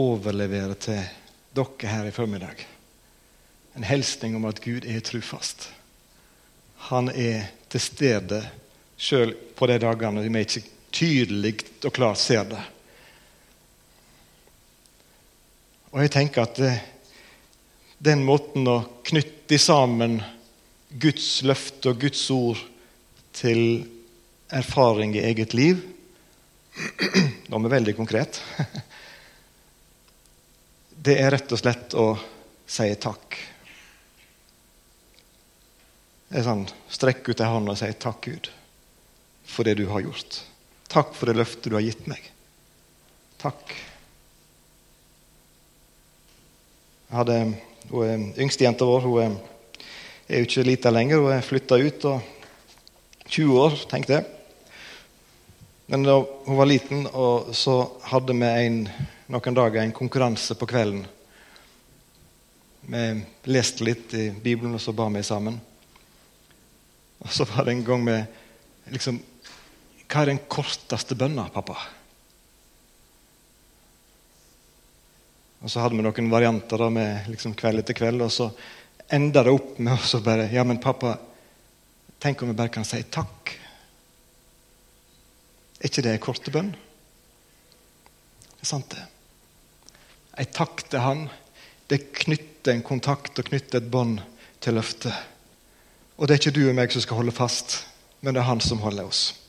overlevere 0.03 0.76
til 0.76 0.99
dere 1.55 1.93
her 1.93 2.11
i 2.11 2.13
formiddag. 2.13 2.67
En 3.80 3.88
hilsning 3.88 4.36
om 4.36 4.51
at 4.51 4.59
Gud 4.59 4.84
er 4.84 4.99
trufast. 5.07 5.69
Han 6.91 7.07
er 7.15 7.47
til 7.71 7.88
stede 7.88 8.43
sjøl 8.99 9.32
på 9.55 9.71
de 9.71 9.80
dagene 9.80 10.28
vi 10.28 10.43
ikke 10.43 10.67
tydelig 10.93 11.55
og 11.83 11.93
klart 11.95 12.21
ser 12.21 12.45
det. 12.51 12.61
Og 15.93 16.01
jeg 16.01 16.13
tenker 16.13 16.45
at 16.45 16.57
det, 16.57 16.73
den 18.03 18.23
måten 18.25 18.67
å 18.67 18.79
knytte 19.05 19.59
sammen 19.61 20.19
Guds 20.89 21.43
løfte 21.45 21.93
og 21.93 22.01
Guds 22.01 22.23
ord 22.33 22.61
til 23.33 23.83
erfaring 24.53 25.15
i 25.17 25.25
eget 25.25 25.55
liv 25.57 25.81
Nå 26.73 27.57
er 27.57 27.63
vi 27.63 27.69
veldig 27.69 27.93
konkret. 27.93 28.39
Det 31.05 31.19
er 31.21 31.29
rett 31.35 31.51
og 31.53 31.59
slett 31.59 31.93
å 31.99 32.05
si 32.65 32.87
takk. 32.97 33.35
Sånn, 36.33 36.63
Strekk 36.89 37.29
ut 37.29 37.43
ei 37.43 37.49
hånd 37.51 37.69
og 37.69 37.77
si 37.77 37.91
takk, 38.01 38.25
Gud, 38.25 38.49
for 39.45 39.67
det 39.67 39.75
du 39.77 39.85
har 39.91 40.01
gjort. 40.01 40.39
Takk 40.93 41.15
for 41.17 41.29
det 41.29 41.39
løftet 41.39 41.71
du 41.71 41.77
har 41.77 41.81
gitt 41.81 42.05
meg. 42.05 42.21
Takk. 43.41 43.73
Jeg 47.09 47.17
hadde 47.17 47.39
hun 47.89 48.29
Yngstejenta 48.37 48.85
vår 48.85 49.07
hun 49.07 49.33
er 50.29 50.43
jo 50.43 50.45
ikke 50.47 50.67
lita 50.67 50.93
lenger. 50.93 51.23
Hun 51.25 51.33
er 51.33 51.45
flytta 51.45 51.81
ut. 51.81 52.05
og 52.05 52.21
20 53.33 53.57
år, 53.57 53.75
tenkte 53.89 54.19
jeg. 54.19 54.25
Men 55.89 56.05
da 56.05 56.19
hun 56.21 56.57
var 56.57 56.69
liten, 56.69 57.07
og 57.09 57.51
så 57.57 57.79
hadde 58.11 58.35
vi 58.37 58.53
en, 58.67 58.79
noen 59.33 59.57
dager 59.57 59.81
en 59.81 59.95
konkurranse 59.95 60.53
på 60.59 60.69
kvelden. 60.69 61.03
Vi 62.83 63.03
leste 63.49 63.85
litt 63.87 64.13
i 64.13 64.29
Bibelen, 64.29 64.75
og 64.75 64.81
så 64.83 64.93
ba 64.93 65.09
vi 65.09 65.25
sammen. 65.25 65.57
Og 67.23 67.31
så 67.33 67.47
var 67.49 67.65
det 67.65 67.77
en 67.77 67.85
gang 67.87 68.03
med 68.03 68.91
liksom, 68.93 69.17
Hva 70.14 70.22
er 70.22 70.30
den 70.30 70.43
korteste 70.45 71.16
bønna, 71.18 71.47
pappa? 71.49 71.74
Og 75.64 75.72
så 75.72 75.82
hadde 75.82 75.97
vi 75.97 76.03
noen 76.05 76.30
varianter 76.30 76.78
da 76.78 76.89
med 76.93 77.32
liksom 77.32 77.55
kveld 77.57 77.82
etter 77.82 77.97
kveld. 77.97 78.22
Og 78.22 78.30
så 78.30 78.51
enda 79.18 79.41
det 79.41 79.55
opp 79.55 79.80
med 79.82 79.97
å 79.97 80.22
bare 80.22 80.45
Ja, 80.53 80.61
men 80.68 80.78
pappa, 80.84 81.16
tenk 82.22 82.43
om 82.43 82.51
vi 82.51 82.59
bare 82.61 82.76
kan 82.76 82.86
si 82.86 83.01
takk? 83.09 83.55
Er 85.82 85.89
ikke 85.89 86.05
det 86.05 86.14
en 86.14 86.24
korte 86.30 86.53
bønn? 86.53 86.70
Det 88.53 88.61
er 88.61 88.70
sant, 88.70 88.93
det. 88.93 89.01
En 90.38 90.55
takk 90.61 90.86
til 90.93 91.01
Han, 91.03 91.26
det 91.89 92.05
knytter 92.22 92.78
en 92.78 92.86
kontakt 92.86 93.41
og 93.41 93.49
knytter 93.49 93.82
et 93.82 93.89
bånd 93.89 94.22
til 94.61 94.78
løftet. 94.78 95.16
Og 96.22 96.28
det 96.28 96.36
er 96.36 96.43
ikke 96.43 96.59
du 96.59 96.68
og 96.68 96.78
meg 96.78 96.93
som 96.93 97.01
skal 97.01 97.24
holde 97.24 97.34
fast, 97.36 97.82
men 98.22 98.38
det 98.38 98.43
er 98.43 98.51
Han 98.53 98.61
som 98.61 98.86
holder 98.86 99.09
oss. 99.09 99.42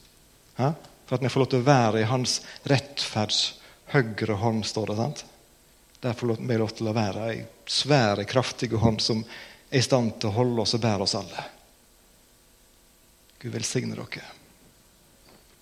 For 0.56 1.16
at 1.16 1.22
vi 1.22 1.30
får 1.32 1.44
lov 1.44 1.50
til 1.52 1.62
å 1.62 1.66
være 1.66 2.02
i 2.02 2.08
Hans 2.08 2.38
rettferds 2.70 3.40
høyre 3.94 4.38
hånd, 4.40 4.64
står 4.66 4.92
det. 4.92 4.96
sant? 4.98 5.24
Der 6.04 6.12
får 6.12 6.36
vi 6.40 6.60
lov 6.60 6.72
til 6.76 6.88
å 6.90 6.96
være 6.96 7.26
ei 7.32 7.42
svære, 7.66 8.26
kraftige 8.28 8.80
hånd 8.80 9.00
som 9.00 9.22
er 9.24 9.80
i 9.80 9.84
stand 9.84 10.18
til 10.20 10.30
å 10.30 10.38
holde 10.38 10.64
oss 10.64 10.74
og 10.76 10.82
bære 10.84 11.06
oss 11.06 11.16
alle. 11.18 11.44
Gud 13.40 13.52
velsigne 13.52 13.96
dere. 13.96 14.26